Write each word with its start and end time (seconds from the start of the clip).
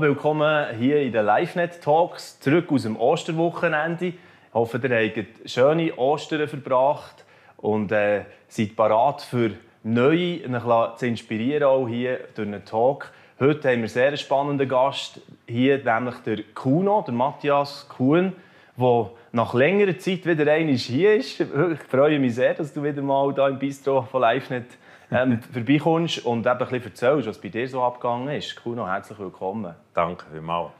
Willkommen 0.00 0.78
hier 0.78 1.02
in 1.02 1.12
den 1.12 1.26
LiveNet 1.26 1.82
Talks, 1.82 2.40
zurück 2.40 2.72
aus 2.72 2.84
dem 2.84 2.96
Osterwochenende. 2.96 4.06
Ich 4.06 4.14
hoffe, 4.54 4.80
ihr 4.82 5.14
habt 5.14 5.50
schöne 5.50 5.94
Ostern 5.98 6.48
verbracht 6.48 7.26
und 7.58 7.92
äh, 7.92 8.22
seid 8.48 8.76
parat 8.76 9.20
für 9.20 9.50
Neue, 9.82 10.42
ein 10.42 10.96
zu 10.96 11.06
inspirieren 11.06 11.64
auch 11.64 11.86
hier 11.86 12.18
durch 12.34 12.48
einen 12.48 12.64
Talk. 12.64 13.12
Heute 13.38 13.58
haben 13.58 13.62
wir 13.64 13.72
einen 13.72 13.88
sehr 13.88 14.16
spannenden 14.16 14.66
Gast 14.70 15.20
hier, 15.46 15.84
nämlich 15.84 16.16
der 16.24 16.38
Kuno, 16.54 17.04
der 17.06 17.12
Matthias 17.12 17.86
Kuhn, 17.90 18.32
der 18.78 19.10
nach 19.32 19.52
längerer 19.52 19.98
Zeit 19.98 20.24
wieder 20.24 20.50
einmal 20.50 20.76
hier 20.76 21.16
ist. 21.16 21.40
Ich 21.40 21.46
freue 21.90 22.18
mich 22.18 22.36
sehr, 22.36 22.54
dass 22.54 22.72
du 22.72 22.82
wieder 22.82 23.02
mal 23.02 23.34
hier 23.34 23.48
im 23.48 23.58
Bistro 23.58 24.00
von 24.00 24.22
LiveNet 24.22 24.78
ähm, 25.10 25.40
vorbeikommst 25.42 26.24
und 26.24 26.46
eben 26.46 26.48
ein 26.48 26.58
bisschen 26.58 26.84
erzählst, 26.84 27.28
was 27.28 27.38
bei 27.38 27.48
dir 27.48 27.68
so 27.68 27.82
abgegangen 27.82 28.28
ist. 28.28 28.56
Kuno, 28.62 28.86
herzlich 28.86 29.18
willkommen. 29.18 29.74
Danke 29.94 30.24
vielmals. 30.32 30.70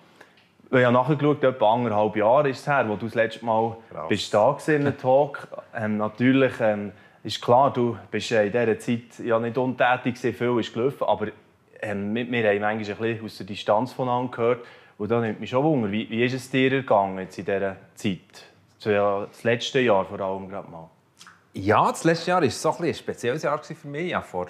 Ich 0.73 0.85
habe 0.85 0.93
nachgeschaut, 0.93 1.43
etwa 1.43 1.75
anderthalb 1.75 2.15
Jahre 2.15 2.49
ist 2.49 2.61
es 2.61 2.67
her, 2.69 2.89
wo 2.89 2.95
du 2.95 3.07
das 3.07 3.17
letzte 3.17 3.45
Mal 3.45 3.77
bist 4.09 4.33
da 4.33 4.57
in 4.69 4.87
einem 4.87 4.97
Talk. 4.97 5.49
Ähm, 5.75 5.97
natürlich 5.97 6.53
ähm, 6.61 6.93
ist 7.25 7.43
klar, 7.43 7.73
du 7.73 7.99
bist 8.11 8.31
in 8.31 8.53
dieser 8.53 8.79
Zeit 8.79 9.19
ja 9.25 9.41
nicht 9.41 9.59
untätig, 9.59 10.17
viel 10.17 10.61
ist 10.61 10.73
gelaufen, 10.73 11.05
aber 11.05 11.29
ähm, 11.81 12.15
wir, 12.15 12.31
wir 12.31 12.49
haben 12.49 12.61
manchmal 12.61 12.97
ein 12.97 12.99
bisschen 12.99 13.25
aus 13.25 13.37
der 13.39 13.47
Distanz 13.47 13.93
voneinander 13.93 14.31
gehört. 14.31 14.65
Und 14.97 15.11
da 15.11 15.21
nimmt 15.21 15.41
mich 15.41 15.51
schon 15.51 15.65
Wunder, 15.65 15.91
wie, 15.91 16.09
wie 16.09 16.23
ist 16.23 16.35
es 16.35 16.51
dir 16.51 16.73
ergangen 16.73 17.19
jetzt 17.19 17.39
in 17.39 17.47
dieser 17.47 17.77
Zeit? 17.95 18.45
Das 18.83 19.43
letzte 19.43 19.81
Jahr 19.81 20.05
vor 20.05 20.21
allem 20.21 20.49
gerade 20.49 20.71
mal. 20.71 20.89
Ja, 21.53 21.91
das 21.91 22.05
letzte 22.05 22.31
Jahr 22.31 22.43
war 22.43 22.51
so 22.51 22.77
ein, 22.77 22.85
ein 22.85 22.95
spezielles 22.95 23.43
Jahr 23.43 23.61
für 23.61 23.89
mich. 23.89 24.11
Ja, 24.11 24.21
vor, 24.21 24.47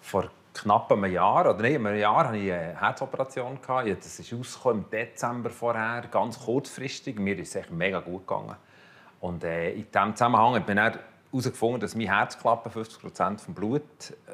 vor 0.00 0.30
knapp 0.54 0.90
einem 0.90 1.12
Jahr, 1.12 1.50
oder 1.50 1.62
nein, 1.62 1.86
einem 1.86 1.98
Jahr 1.98 2.28
hatte 2.28 2.38
ich 2.38 2.50
eine 2.50 2.80
Herzoperation. 2.80 3.58
Das 3.62 4.18
ist 4.18 4.32
im 4.32 4.88
Dezember 4.90 5.50
vorher, 5.50 6.02
ganz 6.10 6.40
kurzfristig. 6.42 7.18
Mir 7.18 7.38
ist 7.38 7.54
es 7.54 7.68
mega 7.68 8.00
gut 8.00 8.26
gegangen. 8.26 8.56
Und 9.20 9.44
äh, 9.44 9.72
in 9.72 9.86
diesem 9.92 10.16
Zusammenhang 10.16 10.54
habe 10.54 10.72
ich 10.72 10.78
herausgefunden, 11.30 11.80
dass 11.80 11.94
mein 11.94 12.06
Herzklappe 12.06 12.70
50 12.70 13.00
Prozent 13.02 13.40
vom 13.42 13.52
Blut 13.52 13.82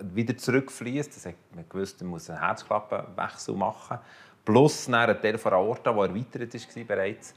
wieder 0.01 0.37
zurückfließt. 0.37 1.17
Das 1.17 1.27
hat 1.27 1.35
man 1.57 1.69
gewusst, 1.69 2.01
man 2.03 2.11
muss 2.11 2.31
einen 2.31 2.39
Herzklappenwechsel 2.39 3.57
machen. 3.57 3.99
Plus 4.45 4.89
ein 4.89 5.21
Teil 5.21 5.39
von 5.39 5.53
Aorta, 5.53 5.93
der 5.93 6.03
erweitert 6.05 6.55
war 6.55 6.85
bereits. 6.85 7.35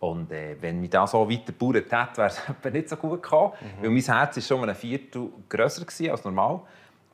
Und 0.00 0.30
äh, 0.32 0.56
wenn 0.60 0.80
mich 0.80 0.90
das 0.90 1.12
so 1.12 1.28
weiter 1.28 1.52
gebaut 1.52 1.76
hätte, 1.76 2.16
wäre 2.16 2.28
es 2.28 2.72
nicht 2.72 2.88
so 2.88 2.96
gut 2.96 3.22
gekommen. 3.22 3.52
Mhm. 3.60 3.82
Weil 3.82 3.90
mein 3.90 4.02
Herz 4.02 4.36
war 4.36 4.42
schon 4.42 4.68
ein 4.68 4.74
Viertel 4.74 5.30
grösser 5.48 5.86
als 6.10 6.24
normal. 6.24 6.60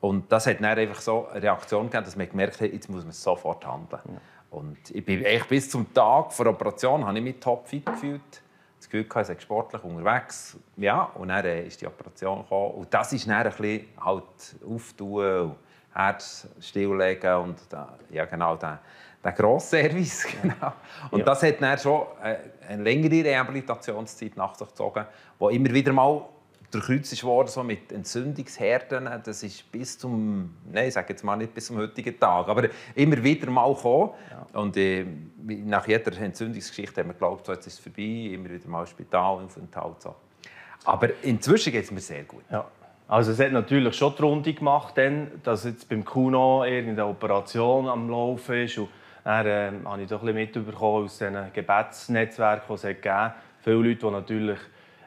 Und 0.00 0.32
das 0.32 0.46
hat 0.46 0.60
dann 0.60 0.78
einfach 0.78 1.00
so 1.00 1.28
eine 1.28 1.42
Reaktion 1.42 1.86
gegeben, 1.86 2.04
dass 2.04 2.16
man 2.16 2.28
gemerkt 2.28 2.60
hat, 2.60 2.72
jetzt 2.72 2.88
muss 2.88 3.04
man 3.04 3.12
sofort 3.12 3.66
handeln. 3.66 4.00
Ja. 4.06 4.20
Und 4.50 4.78
ich 4.90 5.04
bin 5.04 5.22
echt 5.24 5.48
bis 5.48 5.70
zum 5.70 5.92
Tag 5.94 6.32
vor 6.32 6.44
der 6.44 6.54
Operation 6.54 7.06
habe 7.06 7.18
ich 7.18 7.24
mich 7.24 7.38
topfit 7.38 7.86
gefühlt. 7.86 8.42
Das 8.78 8.88
Gefühl, 8.88 9.06
ich 9.06 9.26
sei 9.26 9.38
sportlich 9.38 9.84
unterwegs. 9.84 10.56
Ja, 10.76 11.02
und 11.14 11.28
dann 11.28 11.44
äh, 11.44 11.66
ist 11.66 11.80
die 11.80 11.86
Operation 11.86 12.42
gekommen. 12.42 12.74
Und 12.74 12.92
das 12.92 13.12
ist 13.12 13.28
dann 13.28 13.46
ein 13.46 13.52
bisschen 13.52 13.86
halt 14.00 14.24
auftun, 14.66 15.54
Herz 15.92 16.48
stilllegen 16.60 17.34
und 17.36 17.58
ja 18.10 18.24
genau, 18.24 18.56
der, 18.56 18.78
der 19.22 19.32
Grossservice. 19.32 20.26
Genau. 20.42 20.72
Und 21.10 21.20
ja. 21.20 21.24
das 21.24 21.42
hat 21.42 21.60
dann 21.60 21.78
schon 21.78 22.02
äh, 22.22 22.36
eine 22.68 22.82
längere 22.82 23.24
Rehabilitationszeit 23.24 24.36
nach 24.36 24.54
sich 24.54 24.68
gezogen, 24.68 25.04
wo 25.38 25.48
immer 25.48 25.72
wieder 25.72 25.92
mal 25.92 26.22
durchkreuzt 26.70 27.24
wurde 27.24 27.50
so 27.50 27.62
mit 27.62 27.90
Entzündungsherden. 27.92 29.08
Das 29.24 29.42
ist 29.42 29.70
bis 29.72 29.98
zum, 29.98 30.54
nein, 30.70 30.88
ich 30.88 30.94
sage 30.94 31.08
jetzt 31.10 31.24
mal 31.24 31.36
nicht 31.36 31.52
bis 31.52 31.66
zum 31.66 31.78
heutigen 31.78 32.18
Tag, 32.18 32.48
aber 32.48 32.68
immer 32.94 33.22
wieder 33.22 33.50
mal 33.50 33.74
gekommen. 33.74 34.10
Ja. 34.30 34.60
Und 34.60 34.76
äh, 34.76 35.04
nach 35.44 35.86
jeder 35.88 36.16
Entzündungsgeschichte 36.16 37.00
haben 37.00 37.08
wir 37.08 37.14
geglaubt, 37.14 37.46
so, 37.46 37.52
jetzt 37.52 37.66
ist 37.66 37.74
es 37.74 37.80
vorbei, 37.80 38.32
immer 38.34 38.50
wieder 38.50 38.68
mal 38.68 38.86
Spitalaufenthalt. 38.86 40.00
So. 40.00 40.14
Aber 40.84 41.08
inzwischen 41.22 41.72
geht 41.72 41.84
es 41.84 41.90
mir 41.90 42.00
sehr 42.00 42.24
gut. 42.24 42.44
Ja. 42.50 42.66
Also 43.08 43.32
es 43.32 43.40
hat 43.40 43.50
natürlich 43.50 43.96
schon 43.96 44.14
die 44.16 44.22
Runde 44.22 44.54
gemacht, 44.54 44.96
dann, 44.96 45.32
dass 45.42 45.64
jetzt 45.64 45.88
beim 45.88 46.04
Kuno 46.04 46.64
irgendeine 46.64 47.08
Operation 47.08 47.88
am 47.88 48.08
Laufen 48.08 48.54
ist. 48.54 48.78
Und 48.78 48.88
dann 49.24 49.46
äh, 49.46 49.72
habe 49.84 50.02
ich 50.02 50.08
doch 50.08 50.22
ein 50.22 50.34
bisschen 50.34 50.64
mitbekommen 50.64 51.04
aus 51.04 51.18
diesen 51.18 51.52
Gebetsnetzwerken, 51.52 52.66
die 52.68 52.74
es 52.74 52.82
gegeben 52.82 53.32
Viele 53.62 53.76
Leute, 53.76 54.06
die 54.06 54.10
natürlich 54.10 54.58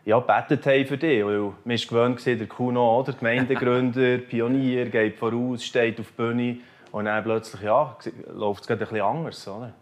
ja, 0.05 0.19
gebetet 0.19 0.65
haben 0.65 0.85
für 0.85 0.97
dich. 0.97 1.25
Weil 1.25 1.39
man 1.39 1.53
war 1.63 1.75
gewöhnt, 1.75 2.25
der 2.25 2.47
Kuno, 2.47 2.99
oder? 2.99 3.13
Gemeindegründer, 3.13 4.17
Pionier, 4.29 4.89
geht 4.89 5.17
voraus, 5.17 5.63
steht 5.63 5.99
auf 5.99 6.11
der 6.17 6.23
Bühne. 6.23 6.57
Und 6.91 7.05
dann 7.05 7.23
plötzlich 7.23 7.63
ja, 7.63 7.97
läuft 8.31 8.63
es 8.63 8.69
ein 8.69 8.77
bisschen 8.77 9.01
anders. 9.01 9.47
Oder? 9.47 9.73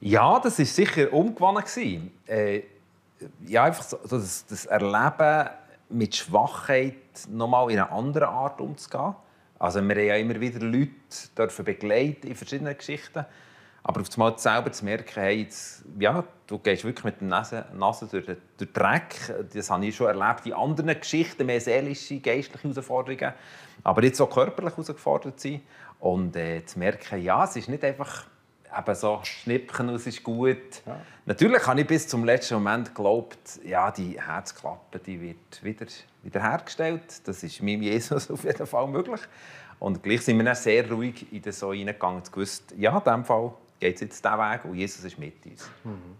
Ja, 0.00 0.38
das 0.38 0.58
war 0.58 0.66
sicher 0.66 1.12
umgewonnen. 1.12 1.64
Äh, 2.26 2.62
ja, 3.46 3.64
einfach 3.64 3.84
so, 3.84 3.96
das, 3.96 4.44
das 4.46 4.66
Erleben 4.66 5.48
mit 5.88 6.16
Schwachheit 6.16 6.94
noch 7.30 7.48
mal 7.48 7.70
in 7.70 7.78
einer 7.78 7.92
anderen 7.92 8.28
Art 8.28 8.60
umzugehen. 8.60 9.14
Also 9.62 9.80
wir 9.80 9.94
haben 9.94 10.04
ja 10.04 10.16
immer 10.16 10.40
wieder 10.40 10.58
Leute 10.58 11.62
begleiten 11.62 12.26
in 12.26 12.34
verschiedenen 12.34 12.76
Geschichten. 12.76 13.24
Aber 13.84 14.00
auf 14.00 14.08
einmal 14.12 14.36
selber 14.36 14.72
zu 14.72 14.84
merken, 14.84 15.20
hey, 15.20 15.42
jetzt, 15.42 15.84
ja, 16.00 16.24
du 16.48 16.58
gehst 16.58 16.82
wirklich 16.82 17.04
mit 17.04 17.20
der 17.20 17.28
Nase, 17.28 17.66
Nase 17.72 18.08
durch, 18.08 18.26
den, 18.26 18.38
durch 18.58 18.72
den 18.72 18.82
Dreck. 18.82 19.14
Das 19.54 19.70
habe 19.70 19.86
ich 19.86 19.94
schon 19.94 20.08
erlebt 20.08 20.46
in 20.46 20.54
anderen 20.54 20.98
Geschichten, 20.98 21.46
mehr 21.46 21.60
seelische, 21.60 22.18
geistliche 22.18 22.70
Herausforderungen. 22.70 23.34
Aber 23.84 24.02
jetzt 24.02 24.20
auch 24.20 24.30
körperlich 24.30 24.72
herausgefordert 24.72 25.38
sein. 25.38 25.62
Und 26.00 26.34
äh, 26.34 26.64
zu 26.64 26.80
merken, 26.80 27.22
ja, 27.22 27.44
es 27.44 27.54
ist 27.54 27.68
nicht 27.68 27.84
einfach 27.84 28.26
eben 28.76 28.94
so 28.94 29.20
Schnippchen, 29.22 29.88
es 29.90 30.06
ist 30.06 30.22
gut. 30.22 30.82
Ja. 30.86 31.00
Natürlich 31.26 31.66
habe 31.66 31.80
ich 31.80 31.86
bis 31.86 32.08
zum 32.08 32.24
letzten 32.24 32.54
Moment 32.54 32.94
geglaubt, 32.94 33.60
ja, 33.64 33.90
die 33.90 34.20
Herzklappe 34.20 34.98
die 34.98 35.20
wird 35.20 35.62
wieder, 35.62 35.86
wieder 36.22 36.42
hergestellt. 36.42 37.26
Das 37.26 37.42
ist 37.42 37.62
meinem 37.62 37.82
Jesus 37.82 38.30
auf 38.30 38.44
jeden 38.44 38.66
Fall 38.66 38.88
möglich. 38.88 39.20
Und 39.78 40.02
gleich 40.02 40.22
sind 40.22 40.38
wir 40.38 40.44
dann 40.44 40.54
sehr 40.54 40.88
ruhig 40.90 41.32
in 41.32 41.42
das 41.42 41.58
so 41.58 41.70
reingegangen, 41.70 42.22
gewusst, 42.30 42.74
ja, 42.78 42.96
in 42.96 43.04
diesem 43.04 43.24
Fall 43.24 43.52
geht 43.80 43.96
es 43.96 44.00
jetzt 44.00 44.24
diesen 44.24 44.38
Weg 44.38 44.64
und 44.64 44.74
Jesus 44.76 45.04
ist 45.04 45.18
mit 45.18 45.44
uns. 45.44 45.68
Mhm. 45.82 46.16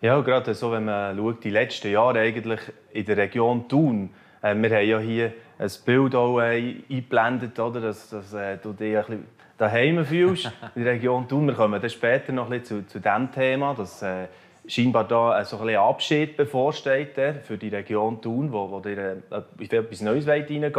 Ja, 0.00 0.20
gerade 0.20 0.54
so, 0.54 0.72
wenn 0.72 0.84
man 0.84 1.16
schaut, 1.16 1.44
die 1.44 1.50
letzten 1.50 1.90
Jahre 1.90 2.20
eigentlich 2.20 2.60
in 2.92 3.04
der 3.04 3.16
Region 3.16 3.68
Thun, 3.68 4.06
äh, 4.06 4.27
wir 4.42 4.48
haben 4.50 4.64
ja 4.64 4.98
hier 4.98 5.32
ein 5.58 5.70
Bild 5.84 6.14
auch 6.14 6.40
äh, 6.40 6.76
eingeblendet, 6.88 7.58
oder, 7.58 7.80
dass, 7.80 8.10
dass 8.10 8.32
äh, 8.32 8.58
du 8.58 8.72
dich 8.72 8.96
ein 8.96 9.04
bisschen 9.04 9.26
daheim 9.58 10.04
fühlst 10.04 10.50
in 10.74 10.84
der 10.84 10.94
Region 10.94 11.28
Thun. 11.28 11.46
Wir 11.46 11.54
kommen 11.54 11.80
dann 11.80 11.90
später 11.90 12.32
noch 12.32 12.50
ein 12.50 12.60
bisschen 12.60 12.86
zu, 12.86 12.86
zu 12.86 13.00
diesem 13.00 13.32
Thema, 13.32 13.74
dass 13.74 14.02
äh, 14.02 14.28
scheinbar 14.66 15.04
da 15.04 15.44
so 15.44 15.56
ein 15.56 15.66
bisschen 15.66 15.80
Abschied 15.80 16.36
bevorsteht 16.36 17.18
äh, 17.18 17.34
für 17.34 17.58
die 17.58 17.68
Region 17.68 18.20
Thun, 18.20 18.52
wo, 18.52 18.70
wo 18.70 18.80
dir 18.80 19.22
äh, 19.30 19.64
etwas 19.64 20.00
Neues 20.00 20.28
reingehen 20.28 20.72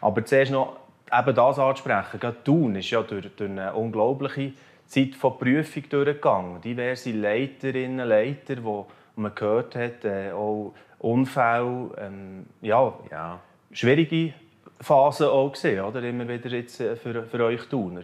Aber 0.00 0.24
zuerst 0.24 0.52
noch 0.52 0.76
eben 1.12 1.34
das 1.34 1.58
anzusprechen. 1.58 2.20
Gerade 2.20 2.44
Thun 2.44 2.76
ist 2.76 2.90
ja 2.90 3.02
durch, 3.02 3.26
durch 3.36 3.50
eine 3.50 3.74
unglaubliche 3.74 4.52
Zeit 4.86 5.14
von 5.14 5.38
Prüfung 5.38 5.88
durchgegangen. 5.88 6.60
Diverse 6.60 7.10
Leiterinnen, 7.10 8.06
Leiter, 8.06 8.56
die 8.56 8.84
man 9.16 9.34
gehört 9.34 9.74
hat, 9.74 10.04
äh, 10.04 10.32
auch 10.32 10.74
Unfälle, 11.02 11.90
ähm, 11.98 12.46
ja, 12.60 12.92
ja, 13.10 13.40
schwierige 13.72 14.34
Phasen 14.80 15.26
auch 15.26 15.50
gesehen, 15.50 15.84
oder? 15.84 16.02
Immer 16.02 16.28
wieder 16.28 16.48
jetzt 16.50 16.80
äh, 16.80 16.96
für, 16.96 17.24
für 17.24 17.44
euch 17.44 17.68
Thuner. 17.68 18.02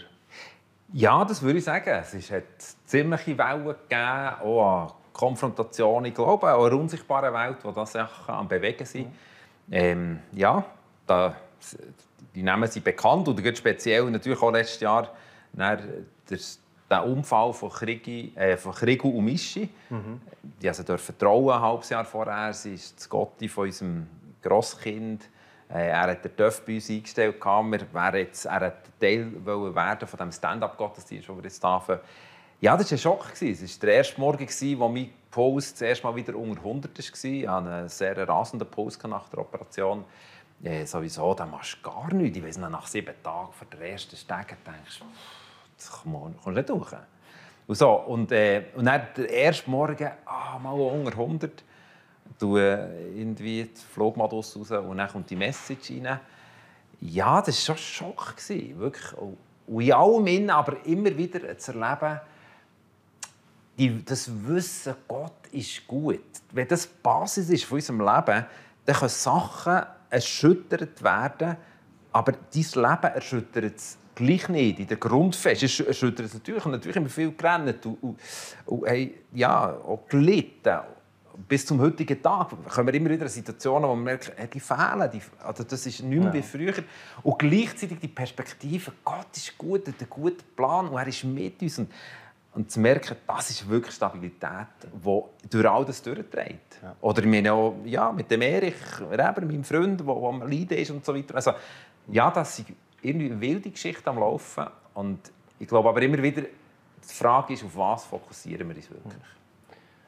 Ja, 0.93 1.25
das 1.25 1.43
würde 1.43 1.59
ich 1.59 1.65
sagen. 1.65 1.91
Es 1.91 2.31
hat 2.31 2.45
ziemliche 2.85 3.39
Wellen 3.39 3.65
gegeben, 3.65 4.43
auch 4.43 4.87
an 4.87 4.93
Konfrontation, 5.13 6.05
ich 6.07 6.15
glaube, 6.15 6.53
auch 6.53 6.65
eine 6.65 6.77
unsichtbare 6.77 7.33
Welt, 7.33 7.59
wo 7.63 7.73
das 7.73 7.93
Sachen 7.93 8.35
am 8.35 8.49
Bewegen 8.49 8.85
sind. 8.85 9.09
Ähm, 9.71 10.21
ja, 10.33 10.65
da, 11.07 11.37
die 12.35 12.43
Namen 12.43 12.69
sind 12.69 12.85
bekannt 12.85 13.29
und 13.29 13.59
speziell 13.59 14.11
natürlich 14.11 14.41
auch 14.41 14.53
letztes 14.53 14.81
Jahr 14.81 15.13
der, 15.53 15.81
der 16.91 17.05
Unfall 17.05 17.53
von 17.53 17.71
Kriegi, 17.71 18.33
äh, 18.35 18.57
von 18.57 18.73
Krigu 18.73 19.09
und 19.09 19.25
Mischi. 19.25 19.69
Mhm. 19.91 20.21
Die 20.63 20.69
also 20.69 20.83
dürfen 20.83 21.19
trauen, 21.19 21.51
ein 21.51 21.61
halbes 21.61 21.91
Jahr 21.91 22.05
vorher. 22.05 22.53
Sie 22.53 22.75
ist 22.75 22.99
das 22.99 23.09
Gotti 23.09 23.49
von 23.49 23.67
unserem 23.67 24.07
Grosskind. 24.43 25.29
Äh, 25.71 25.89
er 25.89 26.01
hat 26.01 26.25
den 26.25 26.35
Töff 26.35 26.65
bei 26.65 26.77
uns 26.77 26.89
eingestellt. 26.89 27.37
Wir 27.45 28.17
jetzt, 28.17 28.47
er 28.47 28.61
hat 28.61 29.01
Teil 29.01 29.33
werden 29.45 30.09
von 30.09 30.19
dem 30.19 30.33
Stand-up-Gottesdienst, 30.33 31.29
den 31.29 31.37
wir 31.37 31.45
jetzt 31.45 31.63
dürfen. 31.63 31.99
Ja, 32.61 32.77
das 32.77 32.91
war 32.91 32.97
ein 32.97 32.99
Schock. 32.99 33.27
Es 33.33 33.43
war 33.43 33.81
der 33.83 33.95
erste 33.95 34.21
Morgen, 34.21 34.49
wo 34.79 34.89
mein 34.89 35.11
Puls 35.31 35.73
das 35.73 35.83
erste 35.83 36.07
Mal 36.07 36.17
wieder 36.17 36.35
unter 36.35 36.61
100 36.61 36.99
war. 36.99 37.31
Ich 37.31 37.47
hatte 37.47 37.71
einen 37.71 37.89
sehr 37.89 38.29
rasenden 38.29 38.69
Puls 38.69 38.99
nach 39.05 39.29
der 39.29 39.41
Operation. 39.41 40.05
Ja, 40.61 40.85
sowieso, 40.85 41.35
da 41.35 41.47
machst 41.47 41.79
du 41.81 41.89
gar 41.89 42.13
nichts. 42.13 42.37
Ich 42.37 42.45
weiss 42.45 42.59
noch, 42.59 42.69
nach 42.69 42.87
sieben 42.87 43.15
Tagen 43.23 43.53
vor 43.53 43.67
der 43.71 43.93
ersten 43.93 44.17
Stege 44.17 44.57
denkst 44.67 44.99
du, 44.99 45.05
das 45.79 45.91
kommst 45.91 46.45
du 46.45 46.51
nicht 46.51 46.69
durch. 46.69 46.93
Und, 47.67 47.75
so, 47.75 47.93
und, 47.93 48.33
äh, 48.33 48.65
und 48.75 48.87
dann 48.87 49.03
der 49.17 49.31
erste 49.31 49.71
Morgen, 49.71 50.11
ah, 50.25 50.59
mal 50.59 50.73
unter 50.73 51.13
100, 51.13 51.65
du 52.39 52.57
äh, 52.57 53.11
irgendwie 53.15 53.65
den 53.65 53.77
Flugmodus 53.77 54.57
raus 54.57 54.71
und 54.71 54.99
dann 54.99 55.09
kommt 55.09 55.31
die 55.31 55.37
Message 55.37 55.91
rein. 55.91 56.21
Ja, 57.01 57.41
das 57.41 57.69
war 57.69 57.77
schon 57.77 58.09
ein 58.09 58.15
Schock. 58.17 58.35
Wirklich. 58.49 59.13
Und 59.67 59.81
in 59.81 59.93
allem 59.93 60.51
aber 60.51 60.85
immer 60.87 61.17
wieder 61.17 61.57
zu 61.59 61.73
erleben, 61.73 62.21
die, 63.79 64.05
das 64.05 64.31
Wissen, 64.47 64.95
Gott 65.07 65.47
ist 65.53 65.87
gut. 65.87 66.21
Wenn 66.51 66.67
das 66.67 66.89
die 66.89 66.95
Basis 67.03 67.49
ist 67.51 67.65
von 67.65 67.77
unserem 67.77 68.01
Leben, 68.01 68.47
dann 68.85 68.97
können 68.97 69.09
Sachen 69.09 69.83
erschüttert 70.11 71.03
werden, 71.03 71.57
aber 72.13 72.33
dein 72.33 72.63
Leben 72.63 73.15
erschüttert 73.15 73.77
es 73.77 73.99
gleich 74.19 74.49
nicht 74.49 74.81
in 74.81 74.87
der 74.87 74.97
Grundfest. 74.97 75.63
Es 75.63 75.81
erschüttert 75.81 76.27
es 76.27 76.35
natürlich 76.35 76.65
und 76.65 76.73
natürlich 76.73 76.97
immer 76.97 77.09
viel 77.09 77.33
gerannt 77.33 77.85
und, 77.87 78.03
und, 78.03 78.21
und 78.67 78.87
hey, 78.87 79.15
ja, 79.33 79.77
auch 79.77 80.07
gelitten. 80.09 80.79
Bis 81.49 81.65
zum 81.65 81.81
heutigen 81.81 82.21
Tag 82.21 82.51
kommen 82.69 82.89
wir 82.89 82.95
immer 82.95 83.11
wieder 83.11 83.23
in 83.23 83.29
Situationen, 83.29 83.89
wo 83.89 83.95
wir 83.95 84.03
merken, 84.03 84.33
hey, 84.37 84.49
die 84.53 84.59
fehlen. 84.59 85.09
Die, 85.13 85.21
also 85.45 85.63
das 85.63 85.87
ist 85.87 86.03
nicht 86.03 86.19
mehr 86.19 86.29
ja. 86.29 86.35
wie 86.35 86.43
früher. 86.43 86.75
Und 87.23 87.39
gleichzeitig 87.39 88.01
die 88.01 88.09
Perspektive, 88.09 88.91
Gott 89.05 89.37
ist 89.37 89.57
gut, 89.57 89.87
hat 89.87 89.95
einen 90.01 90.11
guten 90.11 90.45
Plan 90.57 90.89
und 90.89 90.99
er 90.99 91.07
ist 91.07 91.23
mit 91.23 91.63
uns. 91.63 91.79
Und 91.79 91.93
und 92.55 92.71
zu 92.73 92.81
merken, 92.81 93.17
das 93.27 93.51
ist 93.51 93.69
wirklich 93.69 93.95
Stabilität, 93.95 94.67
die 94.83 95.49
durch 95.49 95.69
all 95.69 95.85
das 95.85 96.03
durchträgt. 96.03 96.81
Ja. 96.83 96.97
Oder 97.01 97.21
ich 97.21 97.29
meine 97.29 97.53
auch, 97.53 97.77
ja, 97.85 98.11
mit 98.11 98.29
dem 98.31 98.43
Erich 98.43 98.75
Reber, 99.01 99.43
meinem 99.43 99.63
Freund, 99.63 100.05
wo 100.05 100.29
am 100.29 100.41
Leiden 100.41 100.77
ist 100.77 100.91
und 100.91 101.05
so 101.05 101.15
weiter. 101.15 101.37
Also, 101.37 101.53
ja, 102.09 102.31
das 102.33 102.59
ist 102.59 102.67
irgendwie 103.03 103.31
eine 103.31 103.41
wilde 103.41 103.71
Geschichte 103.71 104.09
am 104.11 104.19
Laufen. 104.19 104.67
Und 104.95 105.21
ich 105.59 105.69
glaube 105.69 105.89
aber 105.89 106.03
immer 106.03 106.23
wieder, 106.23 106.43
die 106.43 107.15
Frage 107.15 107.55
ist, 107.55 107.65
auf 107.65 107.77
was 107.77 108.05
fokussieren 108.05 108.69
wir 108.69 108.77
uns 108.77 108.91
wirklich? 108.91 109.23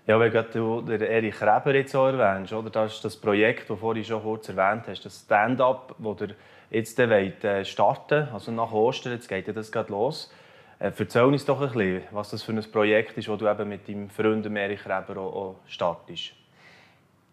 Ja, 0.07 0.19
wenn 0.19 0.33
du 0.53 0.81
den 0.81 1.03
Erich 1.03 1.41
Reber 1.41 1.75
jetzt 1.75 1.93
so 1.93 2.07
erwähnst, 2.07 2.53
oder? 2.53 2.71
das 2.71 2.95
ist 2.95 3.05
das 3.05 3.17
Projekt, 3.17 3.61
das 3.61 3.69
du 3.69 3.77
vorhin 3.77 4.05
schon 4.05 4.23
kurz 4.23 4.49
erwähnt 4.49 4.85
hast, 4.89 5.05
das 5.05 5.21
Stand-up, 5.21 5.95
das 5.99 6.21
ihr 6.21 6.35
jetzt 6.71 6.99
äh, 6.99 7.65
starten 7.65 8.23
wollt, 8.23 8.33
also 8.33 8.51
nach 8.51 8.73
Ostern, 8.73 9.13
jetzt 9.13 9.29
geht 9.29 9.55
das 9.55 9.71
gerade 9.71 9.93
los. 9.93 10.33
Äh, 10.81 10.91
erzähl 10.99 11.23
uns 11.23 11.45
doch 11.45 11.61
ein 11.61 11.69
bisschen, 11.69 12.03
was 12.11 12.31
das 12.31 12.43
für 12.43 12.53
ein 12.53 12.73
Projekt 12.73 13.19
ist, 13.19 13.29
das 13.29 13.39
du 13.39 13.49
eben 13.49 13.69
mit 13.69 13.89
deinem 13.89 14.09
Freund 14.09 14.47
Erich 14.57 14.85
Reber 14.87 15.21
auch 15.21 15.57
startest. 15.67 16.33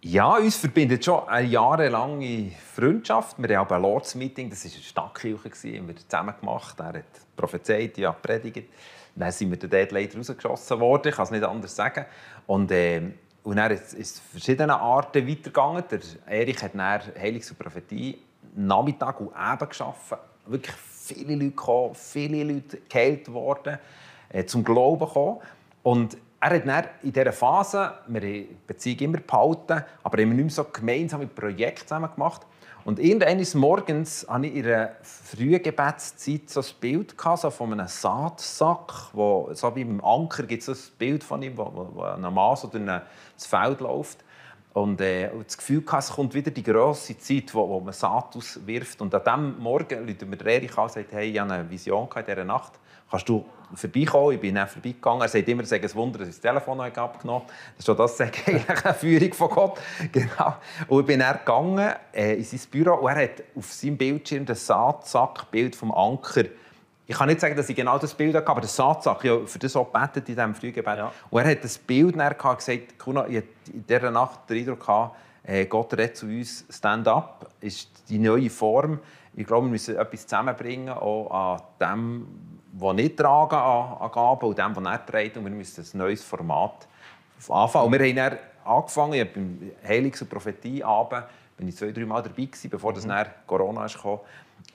Ja, 0.02 0.36
uns 0.36 0.58
verbindet 0.58 1.04
schon 1.04 1.28
eine 1.28 1.48
jahrelange 1.48 2.52
Freundschaft. 2.76 3.36
Wir 3.40 3.58
haben 3.58 3.74
ein 3.74 3.82
Lords-Meeting, 3.82 4.48
das 4.48 4.64
war 4.64 4.72
eine 4.72 4.84
Stadtkirche, 4.84 5.50
haben 5.76 5.88
wir 5.88 5.96
zusammen 5.96 6.36
gemacht. 6.40 6.80
Er 6.80 6.86
hat 6.86 7.06
prophezeit, 7.36 7.98
ja, 7.98 8.12
predigt. 8.12 8.70
Dann 9.16 9.32
sind 9.32 9.50
wir 9.50 9.58
dort 9.58 9.92
leider 9.92 10.18
rausgeschossen 10.18 10.80
worden, 10.80 11.08
ich 11.08 11.16
kann 11.16 11.26
es 11.26 11.32
nicht 11.32 11.44
anders 11.44 11.76
sagen. 11.76 12.06
Und, 12.46 12.72
äh, 12.72 13.02
und 13.42 13.56
dann 13.56 13.72
ist 13.72 13.96
es 13.96 14.20
verschiedene 14.20 14.80
Arten 14.80 15.28
weitergegangen. 15.28 15.84
Der 15.90 16.00
Erich 16.28 16.62
hat 16.62 16.76
dann 16.76 17.02
Heiligs 17.20 17.50
und 17.50 17.58
Prophetie 17.58 18.20
Nachmittag 18.56 19.20
und 19.20 19.34
Abend 19.34 19.72
geschaffen. 19.72 20.20
Wirklich 20.46 20.76
viele 20.76 21.34
Leute 21.34 21.50
gekommen, 21.50 21.96
viele 21.96 22.44
Leute 22.44 22.78
geheilt 22.88 23.34
worden, 23.34 23.80
äh, 24.30 24.46
zum 24.46 24.64
Glauben 24.64 25.08
gekommen. 25.08 25.40
Er 26.39 26.56
hat 26.56 26.68
dann 26.68 26.86
in 27.04 27.12
dieser 27.12 27.34
Phase, 27.34 27.94
wir 28.07 28.22
haben 28.22 28.28
die 28.28 28.57
Beziehung 28.68 29.00
immer 29.00 29.19
behalten, 29.19 29.84
aber 30.04 30.22
haben 30.22 30.30
nicht 30.30 30.38
mehr 30.38 30.50
so 30.50 30.66
gemeinsame 30.66 31.28
Projekte 31.28 31.86
zusammen 31.86 32.10
gemacht. 32.13 32.45
Und 32.86 33.00
irgendeines 33.00 33.54
Morgens 33.54 34.25
hatte 34.30 34.48
ich 34.48 34.56
in 34.56 34.66
einer 34.66 34.92
frühen 35.01 35.62
Gebetszeit 35.62 36.50
so 36.50 36.62
ein 36.62 36.68
Bild 36.80 37.18
gehabt, 37.18 37.39
so 37.39 37.50
von 37.50 37.74
einem 37.74 37.88
Saatsack, 37.88 39.10
wo, 39.12 39.50
so 39.51 39.75
wie 39.75 39.81
im 39.81 40.01
Anker 40.01 40.44
gibt 40.44 40.66
es 40.66 40.69
ein 40.69 40.98
Bild 40.98 41.24
von 41.24 41.42
ihm, 41.42 41.57
wo, 41.57 41.66
wo, 41.66 41.89
wo 41.94 42.04
ein 42.04 42.22
Maß 42.22 42.66
oder 42.66 42.80
ein 42.80 43.01
Feld 43.36 43.81
läuft. 43.81 44.24
Und 44.72 45.01
äh, 45.01 45.30
das 45.44 45.57
Gefühl 45.57 45.84
hatte, 45.88 45.98
es 45.98 46.12
kommt 46.12 46.34
wieder 46.34 46.51
die 46.51 46.63
grosse 46.63 47.18
Zeit, 47.18 47.54
wo, 47.54 47.68
wo 47.68 47.80
man 47.80 47.94
Saat 47.94 48.38
auswirft. 48.38 49.01
Und 49.01 49.13
an 49.13 49.24
diesem 49.24 49.60
Morgen 49.60 50.07
ruft 50.07 50.25
mir 50.25 50.45
Erich 50.45 50.78
an 50.78 50.84
und 50.84 50.92
sagt, 50.92 51.12
hey, 51.12 51.31
ich 51.31 51.39
habe 51.39 51.51
eine 51.51 51.69
Vision 51.69 52.07
in 52.16 52.25
dieser 52.25 52.45
Nacht. 52.45 52.74
Kannst 53.10 53.28
du 53.28 53.44
vorbeikommen? 53.74 54.34
Ich 54.34 54.40
bin 54.40 54.56
dann 54.56 54.68
vorbeigegangen. 54.68 55.22
Er 55.22 55.28
sagt 55.28 55.48
immer, 55.48 55.64
es 55.64 55.69
sei 55.69 55.81
ein 55.81 55.96
Wunder, 55.96 56.19
dass 56.19 56.30
ich 56.30 56.36
das 56.36 56.42
Telefon 56.42 56.80
abgenommen 56.80 57.44
habe. 57.44 57.54
Das 57.75 57.80
ist 57.80 57.86
schon 57.86 57.98
das 57.98 58.22
eigentlich 58.22 58.86
eine 58.86 58.94
Führung 58.94 59.34
von 59.34 59.50
Gott. 59.50 59.80
Genau. 60.12 60.56
Und 60.88 61.02
ich 61.02 61.06
bin 61.06 61.19
dann 61.19 61.38
gegangen 61.38 61.94
äh, 62.14 62.36
in 62.36 62.44
sein 62.44 62.60
Büro 62.72 62.96
und 62.96 63.10
er 63.10 63.24
hat 63.24 63.44
auf 63.56 63.72
seinem 63.72 63.98
Bildschirm 63.98 64.46
das 64.46 64.66
Saatsackbild 64.66 65.75
vom 65.75 65.92
Anker 65.92 66.44
ich 67.10 67.16
kann 67.16 67.30
nicht 67.30 67.40
sagen, 67.40 67.56
dass 67.56 67.69
ich 67.69 67.75
genau 67.75 67.98
das 67.98 68.14
Bild 68.14 68.36
hatte, 68.36 68.50
aber 68.50 68.60
der 68.60 68.69
Satz, 68.69 69.06
ich 69.06 69.30
habe 69.30 69.48
für 69.48 69.60
das 69.60 69.75
auch 69.78 69.92
gebetet 69.92 70.28
in 70.28 70.36
diesem 70.36 70.54
Frühgebet. 70.54 70.98
Ja. 70.98 71.13
Und 71.30 71.42
er 71.42 71.52
hat 71.52 71.63
das 71.63 71.78
Bild 71.78 72.16
gehabt, 72.16 72.58
gesagt, 72.58 73.00
Kuno, 73.00 73.25
ich 73.28 73.38
hatte 73.38 73.48
in 73.72 73.88
dieser 73.88 74.12
Nacht 74.12 74.50
den 74.50 74.58
Eindruck, 74.58 74.81
gehabt, 74.81 75.16
äh, 75.44 75.66
Gott 75.66 75.94
redet 75.94 76.18
zu 76.18 76.25
uns, 76.25 76.66
Stand-up 76.70 77.50
ist 77.62 77.90
die 78.10 78.20
neue 78.20 78.50
Form. 78.50 79.00
Ich 79.34 79.48
glaube, 79.48 79.68
wir 79.68 79.72
müssen 79.72 79.96
etwas 79.96 80.28
zusammenbringen, 80.28 80.90
auch 80.90 81.31
an 81.31 81.62
dem, 81.80 82.28
was 82.79 82.95
nicht 82.95 83.18
tragen 83.18 83.56
an, 83.56 83.97
an 84.00 84.12
Gaben 84.12 84.47
und 84.47 84.57
dem, 84.57 84.75
was 84.75 84.83
nicht 84.83 85.07
trägt. 85.07 85.38
Und 85.38 85.45
wir 85.45 85.51
müssen 85.51 85.83
ein 85.83 85.97
neues 85.97 86.24
Format 86.24 86.88
anfangen. 87.50 87.85
Und 87.85 88.00
wir 88.00 88.07
haben 88.07 88.15
dann 88.15 88.38
angefangen, 88.63 89.13
ich 89.13 89.33
beim 89.33 89.71
Heiligs- 89.88 90.21
und 90.21 90.29
Prophetie-Abend 90.29 91.24
bin 91.57 91.68
ich 91.68 91.75
zwei, 91.75 91.91
drei 91.91 92.06
Mal 92.06 92.21
dabei 92.21 92.45
gewesen, 92.45 92.69
bevor 92.69 92.94
das 92.94 93.06
mhm. 93.06 93.13
Corona 93.45 93.88
kam. 93.88 94.19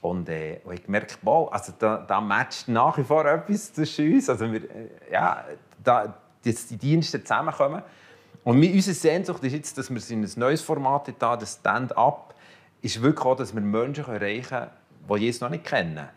Und, 0.01 0.29
äh, 0.29 0.61
und 0.65 0.75
ich 0.75 0.85
gemerkt, 0.85 1.19
wow, 1.23 1.53
also 1.53 1.73
da, 1.79 1.99
da 1.99 2.21
matcht 2.21 2.69
nach 2.69 2.99
wie 2.99 3.05
vor 3.05 3.25
etwas 3.25 3.73
zwischen 3.73 4.15
uns. 4.15 4.29
Also 4.29 4.51
wir, 4.51 4.63
äh, 4.63 4.89
ja, 5.13 5.45
da, 5.83 6.15
dass 6.45 6.67
die 6.67 6.77
Dienste 6.77 7.23
zusammenkommen. 7.23 7.83
Und 8.45 8.57
unsere 8.57 8.95
Sehnsucht 8.95 9.45
ist 9.45 9.53
jetzt, 9.53 9.79
dass 9.79 9.91
wir 9.91 10.11
in 10.11 10.25
ein 10.25 10.31
neues 10.37 10.61
Format 10.61 11.09
haben, 11.21 11.41
das 11.41 11.55
Stand-up, 11.55 12.35
ist 12.81 13.01
wirklich 13.01 13.25
auch, 13.25 13.37
dass 13.37 13.55
wir 13.55 13.61
Menschen 13.61 14.05
erreichen 14.05 14.49
können, 14.49 14.71
die 15.09 15.25
Jesus 15.25 15.41
noch 15.41 15.51
nicht 15.51 15.65
kennen. 15.65 16.09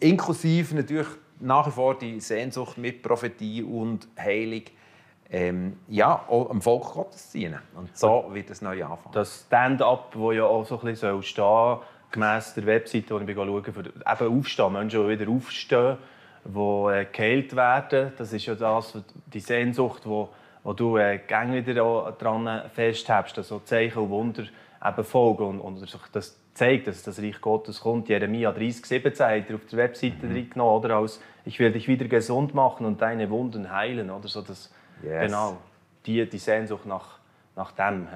Inklusive 0.00 0.74
natürlich 0.74 1.08
nach 1.40 1.66
wie 1.66 1.70
vor 1.70 1.96
die 1.96 2.20
Sehnsucht 2.20 2.78
mit 2.78 3.02
Prophetie 3.02 3.62
und 3.62 4.08
Heilung, 4.18 4.62
ähm, 5.30 5.76
ja, 5.88 6.24
auch 6.28 6.50
Volk 6.60 6.84
Gottes 6.94 7.30
dienen. 7.30 7.60
Und 7.74 7.96
so 7.96 8.26
wird 8.32 8.50
es 8.50 8.62
neu 8.62 8.82
anfangen. 8.82 9.12
Das 9.12 9.44
Stand-up, 9.46 10.12
das 10.12 10.34
ja 10.34 10.44
auch 10.44 10.66
so 10.66 10.80
ein 10.80 10.86
bisschen 10.86 11.22
stehen 11.22 11.44
soll, 11.44 11.80
gemäss 12.10 12.54
der 12.54 12.66
Webseite, 12.66 13.20
die 13.20 13.30
ich 13.30 13.36
schaue, 13.36 13.62
für 13.62 13.84
eben 13.84 14.38
aufstehen, 14.38 14.72
Menschen, 14.72 15.02
die 15.02 15.08
wieder 15.18 15.30
aufstehen, 15.30 15.98
die 16.44 16.58
äh, 16.58 17.06
geheilt 17.12 17.54
werden. 17.54 18.12
Das 18.16 18.32
ist 18.32 18.46
ja 18.46 18.54
das, 18.54 18.98
die 19.26 19.40
Sehnsucht, 19.40 20.06
wo, 20.06 20.30
wo 20.64 20.72
du 20.72 20.96
äh, 20.96 21.20
wieder 21.28 22.14
daran 22.18 22.70
festhältst, 22.70 23.36
dass 23.36 23.48
so 23.48 23.60
Zeichen 23.60 23.98
und 23.98 24.10
Wunder 24.10 24.44
eben 24.84 25.04
folgen 25.04 25.60
und, 25.60 25.60
und 25.60 25.94
das 26.12 26.38
zeigt, 26.58 26.88
dass 26.88 27.02
das 27.02 27.20
Reich 27.20 27.40
Gottes 27.40 27.80
kommt. 27.80 28.08
Jeremia 28.08 28.52
30, 28.52 28.84
17 28.84 29.26
hat 29.26 29.48
er 29.48 29.54
auf 29.54 29.66
der 29.70 29.78
Webseite 29.78 30.26
mhm. 30.26 30.34
reingenommen, 30.34 30.74
oder 30.74 30.96
als 30.96 31.20
«Ich 31.44 31.58
will 31.58 31.72
dich 31.72 31.88
wieder 31.88 32.06
gesund 32.06 32.54
machen 32.54 32.84
und 32.84 33.00
deine 33.00 33.30
Wunden 33.30 33.72
heilen». 33.72 34.10
Oder 34.10 34.28
so 34.28 34.42
das, 34.42 34.70
yes. 35.02 35.26
Genau, 35.26 35.58
die, 36.04 36.28
die 36.28 36.38
Sehnsucht 36.38 36.84
nach, 36.86 37.18
nach 37.56 37.72
dem. 37.72 38.08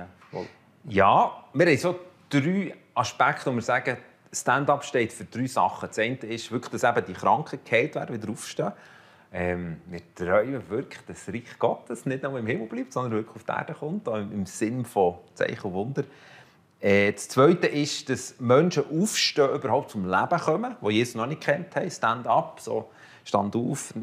Ja, 0.85 1.45
wir 1.53 1.67
haben 1.67 1.77
so 1.77 1.99
drei 2.29 2.75
Aspekte, 2.95 3.51
wo 3.51 3.55
wir 3.55 3.63
sagen, 3.63 3.97
Stand-up 4.33 4.85
steht 4.85 5.13
für 5.13 5.25
drei 5.25 5.47
Sachen. 5.47 5.89
Das 5.89 5.99
eine 5.99 6.17
ist 6.17 6.51
wirklich, 6.51 6.81
dass 6.81 6.85
eben 6.85 7.07
die 7.07 7.13
Kranken 7.13 7.61
geheilt 7.65 7.95
werden, 7.95 8.21
wieder 8.21 8.33
aufstehen. 8.33 8.73
Ähm, 9.35 9.81
wir 9.87 10.01
träumen 10.15 10.69
wirklich, 10.69 11.01
dass 11.07 11.25
das 11.25 11.35
Reich 11.35 11.59
Gottes 11.59 12.07
nicht 12.07 12.23
nur 12.23 12.39
im 12.39 12.47
Himmel 12.47 12.67
bleibt, 12.67 12.93
sondern 12.93 13.13
wirklich 13.13 13.37
auf 13.37 13.45
die 13.45 13.53
Erde 13.53 13.75
kommt, 13.75 14.09
im 14.09 14.45
Sinn 14.47 14.85
von 14.85 15.17
Zeichen 15.35 15.63
und 15.69 15.73
Wunder. 15.73 16.05
Äh, 16.83 17.13
das 17.13 17.29
Zweite 17.29 17.69
ist, 17.69 18.11
dass 18.11 18.35
Menschen 18.41 18.85
aufstehen, 18.91 19.55
überhaupt 19.55 19.91
zum 19.91 20.05
Leben 20.05 20.41
kommen, 20.41 20.77
die 20.83 20.91
Jesus 20.91 21.15
noch 21.15 21.27
nicht 21.27 21.41
kennt 21.41 21.75
haben. 21.77 21.91
Stand-up, 21.91 22.61
so 22.61 22.91
stand 23.25 23.55
auf, 23.55 23.95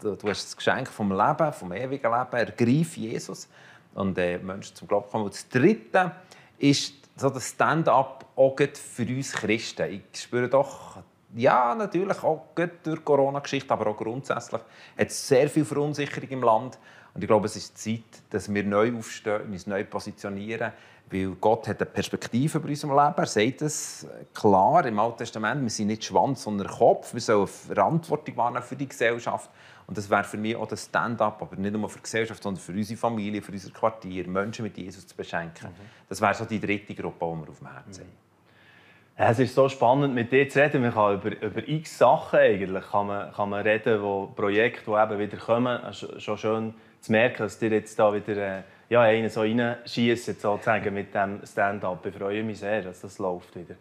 du 0.00 0.16
hast 0.28 0.44
das 0.46 0.56
Geschenk 0.56 0.88
vom 0.88 1.12
Leben, 1.12 1.52
vom 1.52 1.72
ewigen 1.72 2.10
Leben, 2.10 2.32
ergreif 2.32 2.96
Jesus 2.96 3.48
und 3.94 4.16
äh, 4.16 4.38
Menschen 4.38 4.74
zum 4.74 4.88
Glauben 4.88 5.10
kommen. 5.10 5.24
Und 5.24 5.34
das 5.34 5.46
Dritte 5.46 6.12
ist 6.58 6.94
so 7.16 7.28
das 7.28 7.50
Stand-up 7.50 8.24
auch 8.34 8.56
für 8.56 9.02
uns 9.02 9.32
Christen. 9.32 9.92
Ich 9.92 10.22
spüre 10.22 10.48
doch, 10.48 11.02
ja, 11.34 11.74
natürlich 11.74 12.22
auch 12.22 12.46
durch 12.54 12.70
die 12.84 12.96
Corona-Geschichte, 12.96 13.72
aber 13.72 13.88
auch 13.88 13.96
grundsätzlich 13.96 14.60
hat 14.98 15.08
es 15.08 15.28
sehr 15.28 15.50
viel 15.50 15.66
Verunsicherung 15.66 16.28
im 16.30 16.42
Land. 16.42 16.78
Und 17.14 17.22
ich 17.22 17.28
glaube, 17.28 17.44
es 17.44 17.56
ist 17.56 17.76
Zeit, 17.76 18.04
dass 18.30 18.52
wir 18.52 18.64
neu 18.64 18.96
aufstehen, 18.96 19.42
uns 19.50 19.66
neu 19.66 19.84
positionieren, 19.84 20.72
weil 21.12 21.36
Gott 21.40 21.68
hat 21.68 21.80
eine 21.80 21.90
Perspektive 21.90 22.58
bei 22.60 22.68
unserem 22.70 22.96
Leben. 22.96 23.14
Er 23.16 23.26
sagt 23.26 23.62
es 23.62 24.06
klar 24.32 24.84
im 24.86 24.98
Alten 24.98 25.18
Testament, 25.18 25.62
wir 25.62 25.70
sind 25.70 25.88
nicht 25.88 26.04
Schwanz, 26.04 26.42
sondern 26.42 26.66
Kopf. 26.68 27.12
Wir 27.12 27.20
sollen 27.20 27.46
Verantwortung 27.46 28.36
wahrnehmen 28.36 28.62
für 28.62 28.76
die 28.76 28.88
Gesellschaft. 28.88 29.50
Und 29.86 29.98
das 29.98 30.08
wäre 30.08 30.24
für 30.24 30.38
mich 30.38 30.56
auch 30.56 30.68
das 30.68 30.84
Stand-up, 30.86 31.42
aber 31.42 31.56
nicht 31.56 31.72
nur 31.72 31.88
für 31.88 31.98
die 31.98 32.04
Gesellschaft, 32.04 32.42
sondern 32.42 32.62
für 32.62 32.72
unsere 32.72 32.98
Familie, 32.98 33.42
für 33.42 33.52
unser 33.52 33.70
Quartier, 33.70 34.26
Menschen 34.26 34.62
mit 34.62 34.78
Jesus 34.78 35.06
zu 35.06 35.14
beschenken. 35.14 35.68
Mhm. 35.68 35.90
Das 36.08 36.20
wäre 36.20 36.34
so 36.34 36.44
die 36.44 36.60
dritte 36.60 36.94
Gruppe, 36.94 37.26
die 37.26 37.42
wir 37.42 37.48
auf 37.50 37.58
dem 37.58 37.72
Herzen 37.72 38.04
haben. 38.04 38.22
Ja, 39.18 39.30
es 39.30 39.38
ist 39.38 39.54
so 39.54 39.68
spannend, 39.68 40.14
mit 40.14 40.32
dir 40.32 40.48
zu 40.48 40.60
reden. 40.60 40.80
Man 40.80 40.94
kann 40.94 41.14
über, 41.16 41.42
über 41.42 41.68
x 41.68 41.98
Sachen 41.98 42.38
eigentlich 42.38 42.84
kann 42.90 43.08
man, 43.08 43.32
kann 43.32 43.50
man 43.50 43.62
reden, 43.62 44.02
wo 44.02 44.28
Projekte, 44.28 44.90
die 44.90 44.96
eben 44.96 45.18
wieder 45.18 45.36
kommen. 45.36 45.82
Es 45.84 46.02
ist 46.02 46.22
schon 46.22 46.38
schön 46.38 46.74
zu 47.00 47.12
merken, 47.12 47.42
dass 47.42 47.58
dir 47.58 47.70
jetzt 47.70 47.98
da 47.98 48.14
wieder 48.14 48.36
äh, 48.36 48.62
ja, 48.92 49.00
einen 49.00 49.30
so 49.30 49.40
reinschießen, 49.40 50.34
sozusagen, 50.34 50.92
mit 50.92 51.14
dem 51.14 51.40
Stand-up. 51.46 52.04
Ich 52.04 52.14
freue 52.14 52.42
mich 52.42 52.58
sehr, 52.58 52.82
dass 52.82 53.00
das 53.00 53.18
läuft 53.18 53.56
wieder. 53.56 53.74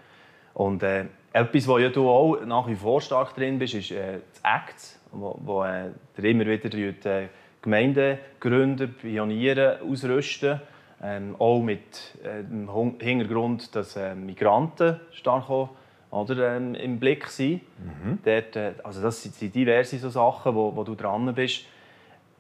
Und 0.54 0.82
äh, 0.84 1.04
etwas, 1.34 1.68
wo 1.68 1.78
ja 1.80 1.90
du 1.90 2.10
auch 2.10 2.46
nach 2.46 2.66
wie 2.70 2.76
vor 2.76 3.02
stark 3.02 3.36
drin 3.36 3.60
bist, 3.60 3.74
ist 3.74 3.92
äh, 3.92 4.20
das 4.32 4.42
ACT, 4.42 5.00
wo, 5.12 5.38
wo 5.44 5.64
äh, 5.66 5.90
immer 6.16 6.46
wieder 6.46 6.74
äh, 7.06 7.28
Gemeinden 7.62 8.20
gründen, 8.40 8.94
pionieren, 8.94 9.82
ausrüsten. 9.82 10.62
Ähm, 11.04 11.36
auch 11.40 11.62
mit 11.62 12.16
äh, 12.24 12.44
dem 12.44 12.70
Hintergrund, 13.00 13.76
dass 13.76 13.98
äh, 13.98 14.16
Migranten 14.16 15.02
stark 15.12 15.50
auch, 15.50 15.72
oder, 16.10 16.56
ähm, 16.56 16.74
im 16.74 17.00
Blick 17.00 17.28
sind. 17.28 17.62
Mhm. 17.80 18.20
Dort, 18.24 18.56
äh, 18.56 18.74
also 18.82 19.02
das 19.02 19.22
sind 19.24 19.54
diverse 19.54 19.98
so 19.98 20.10
Sachen, 20.10 20.56
wo, 20.56 20.74
wo 20.74 20.86
du 20.86 20.96
dran 20.96 21.34
bist. 21.36 21.66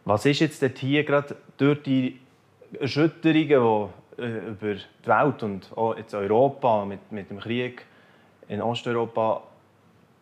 Was 0.06 0.26
ist 0.26 0.40
jetzt 0.40 0.62
dort 0.62 0.78
hier 0.78 1.04
gerade 1.04 1.36
durch 1.58 1.84
die 1.84 2.21
Erschütterungen, 2.80 3.92
die 4.18 4.22
äh, 4.22 4.50
über 4.50 4.76
die 4.76 5.08
Welt 5.08 5.44
und 5.44 5.72
auch 5.76 5.98
jetzt 5.98 6.14
Europa 6.14 6.86
mit, 6.86 7.12
mit 7.12 7.30
dem 7.30 7.40
Krieg 7.40 7.86
in 8.48 8.62
Osteuropa 8.62 9.44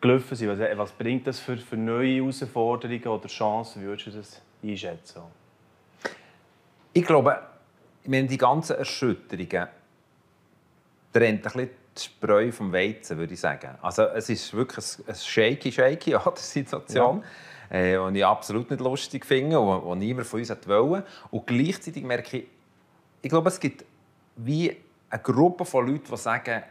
gelaufen 0.01 0.36
sind? 0.36 0.50
Was, 0.50 0.77
was 0.77 0.91
bringt 0.91 1.27
das 1.27 1.39
für, 1.39 1.58
für 1.58 1.77
neue 1.77 2.15
Herausforderungen 2.15 3.08
oder 3.08 3.27
Chancen? 3.27 3.82
Wie 3.82 3.86
würdest 3.86 4.08
du 4.08 4.12
das 4.12 4.41
einschätzen? 4.63 5.22
Ich 6.94 7.06
glaube, 7.06 7.39
ich 8.03 8.10
meine, 8.10 8.27
die 8.27 8.38
ganzen 8.38 8.77
Erschütterungen 8.77 9.68
trennt 11.13 11.46
ein 11.46 11.51
bisschen 11.53 11.70
die 11.96 12.01
Spreu 12.01 12.51
vom 12.51 12.72
Weizen, 12.72 13.18
würde 13.18 13.34
ich 13.34 13.39
sagen. 13.39 13.75
Also 13.82 14.03
es 14.03 14.29
ist 14.29 14.53
wirklich 14.53 14.86
ein 15.08 15.15
shaky, 15.15 15.72
shaky 15.72 16.15
Situation, 16.36 17.18
ja. 17.18 17.24
Äh, 17.70 17.98
die 18.12 18.20
ich 18.20 18.26
absolut 18.26 18.70
nicht 18.70 18.82
lustig 18.82 19.26
finde 19.26 19.60
und 19.60 20.00
die 20.00 20.08
niemand 20.08 20.28
von 20.28 20.40
uns 20.40 20.50
wollte. 20.68 21.06
Und 21.32 21.48
gleichzeitig 21.48 22.04
merke 22.04 22.38
ich, 22.38 22.48
ich 23.22 23.30
glaube, 23.30 23.50
es 23.50 23.60
gibt 23.60 23.86
wie 24.36 24.76
eine 25.10 25.22
Gruppe 25.22 25.66
von 25.66 25.88
Leuten, 25.88 26.06
die 26.10 26.18
sagen, 26.18 26.64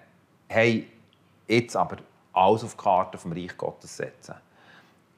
hey, 0.49 0.87
jetzt 1.47 1.77
aber 1.77 1.97
alles 2.33 2.65
auf 2.65 2.75
die 2.75 2.83
Karte 2.83 3.19
vom 3.19 3.33
Reich 3.33 3.57
Gottes 3.57 3.97
setzen. 3.97 4.35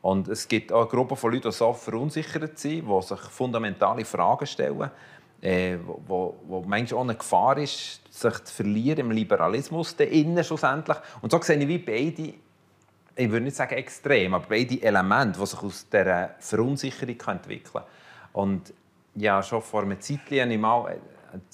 Und 0.03 0.29
es 0.29 0.49
gibt 0.49 0.73
auch 0.73 0.81
eine 0.81 0.89
Gruppe 0.89 1.17
von 1.17 1.33
Leuten, 1.33 1.51
die 1.51 1.55
so 1.55 1.73
verunsichert 1.73 2.59
sind, 2.59 2.87
die 2.89 3.03
sich 3.03 3.21
fundamentale 3.21 4.05
Fragen 4.05 4.47
stellen, 4.47 4.91
äh, 5.43 5.77
wo, 6.07 6.37
wo 6.47 6.63
manchmal 6.63 7.01
auch 7.01 7.05
eine 7.05 7.17
Gefahr 7.17 7.59
ist, 7.59 8.01
sich 8.11 8.45
zu 8.45 8.55
verlieren 8.55 8.99
im 9.01 9.11
Liberalismus 9.11 9.97
der 9.97 10.11
innen 10.11 10.43
schlussendlich. 10.43 10.97
Und 11.21 11.31
so 11.31 11.41
sehe 11.43 11.59
ich 11.59 11.69
wie 11.69 11.79
beide, 11.79 12.35
ich 13.17 13.31
würde 13.31 13.45
nicht 13.45 13.57
sagen 13.57 13.75
extrem, 13.75 14.35
aber 14.35 14.47
beide 14.49 14.83
Elemente, 14.83 15.38
die 15.40 15.47
sich 15.47 15.62
aus 15.62 15.88
dieser 15.88 16.35
Verunsicherung 16.38 17.21
entwickeln 17.26 17.73
können. 17.73 17.85
Und 18.33 18.73
ja, 19.14 19.43
schon 19.43 19.62
vor 19.62 19.83
einer 19.83 20.00
Zeit 20.00 20.21
habe 20.31 20.52
ich 20.52 20.59
mal 20.59 20.97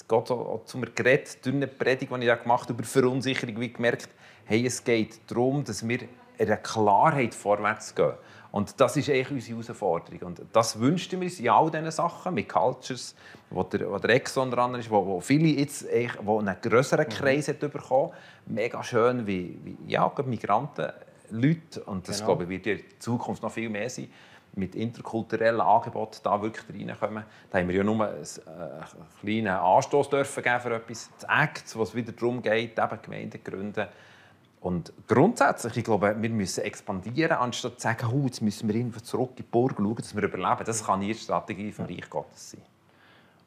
Gott 0.08 0.30
auch 0.30 0.62
zu 0.64 0.78
mir 0.78 0.90
geredet, 0.90 1.44
durch 1.44 1.54
eine 1.54 1.66
Predigt, 1.66 2.12
die 2.12 2.26
ich 2.26 2.42
gemacht 2.42 2.68
habe, 2.68 2.74
über 2.74 2.84
Verunsicherung, 2.84 3.60
wie 3.60 3.72
gemerkt, 3.72 4.08
hey, 4.44 4.64
es 4.66 4.82
geht 4.82 5.20
darum, 5.26 5.64
dass 5.64 5.86
wir 5.86 6.02
in 6.02 6.46
einer 6.46 6.56
Klarheit 6.56 7.34
vorwärts 7.34 7.94
gehen. 7.94 8.12
Und 8.52 8.80
das 8.80 8.96
ist 8.96 9.10
eigentlich 9.10 9.52
unsere 9.52 9.58
Herausforderung. 9.58 10.28
Und 10.28 10.42
das 10.52 10.78
wünschten 10.78 11.20
wir 11.20 11.26
uns 11.26 11.40
in 11.40 11.48
all 11.50 11.70
diesen 11.70 11.90
Sachen, 11.90 12.32
mit 12.32 12.48
Cultures, 12.48 13.14
wo 13.50 13.62
der, 13.64 13.90
wo 13.90 13.98
der 13.98 14.10
Exxon 14.10 14.50
dran 14.50 14.74
ist, 14.76 14.90
wo, 14.90 15.04
wo 15.04 15.20
viele 15.20 15.48
jetzt 15.48 15.86
wo 16.22 16.38
einen 16.38 16.56
größeren 16.62 17.06
mhm. 17.06 17.10
Kreis 17.10 17.48
hat 17.48 17.58
bekommen. 17.58 18.12
Mega 18.46 18.82
schön, 18.82 19.26
wie, 19.26 19.58
wie 19.62 19.76
ja, 19.88 20.10
Migranten, 20.24 20.90
Leute, 21.30 21.82
und 21.84 22.08
das 22.08 22.18
genau. 22.18 22.36
glaube 22.36 22.44
ich, 22.44 22.64
wird 22.64 22.66
in 22.66 22.84
Zukunft 22.98 23.42
noch 23.42 23.52
viel 23.52 23.68
mehr 23.68 23.88
sein, 23.90 24.08
mit 24.54 24.74
interkulturellen 24.74 25.60
Angeboten 25.60 26.18
da 26.22 26.40
wirklich 26.40 26.64
reinkommen. 26.68 27.24
Da 27.50 27.58
haben 27.58 27.68
wir 27.68 27.76
ja 27.76 27.84
nur 27.84 28.08
einen, 28.08 28.22
äh, 28.22 29.20
kleinen 29.20 29.48
Anstoß 29.48 30.08
dürfen 30.08 30.42
geben 30.42 30.60
für 30.60 30.74
etwas, 30.74 31.10
das 31.20 31.28
Act, 31.28 31.76
wo 31.76 31.82
es 31.82 31.94
wieder 31.94 32.12
darum 32.12 32.40
geht, 32.40 32.78
eben 32.78 33.02
Gemeinden 33.02 33.44
gründen, 33.44 33.86
und 34.66 34.92
grundsätzlich, 35.06 35.76
ich 35.76 35.84
glaube, 35.84 36.16
wir 36.18 36.30
müssen 36.30 36.64
expandieren, 36.64 37.36
anstatt 37.36 37.74
zu 37.74 37.82
sagen, 37.82 38.08
oh, 38.12 38.26
jetzt 38.26 38.42
müssen 38.42 38.66
wir 38.68 38.74
irgendwo 38.74 38.98
zurück 38.98 39.30
in 39.30 39.36
die 39.36 39.42
Burg 39.44 39.76
schauen, 39.76 39.94
dass 39.94 40.16
wir 40.16 40.24
überleben. 40.24 40.64
Das 40.64 40.84
kann 40.84 41.00
die 41.00 41.14
Strategie 41.14 41.70
vom 41.70 41.84
Reich 41.84 42.10
Gottes 42.10 42.50
sein. 42.50 42.62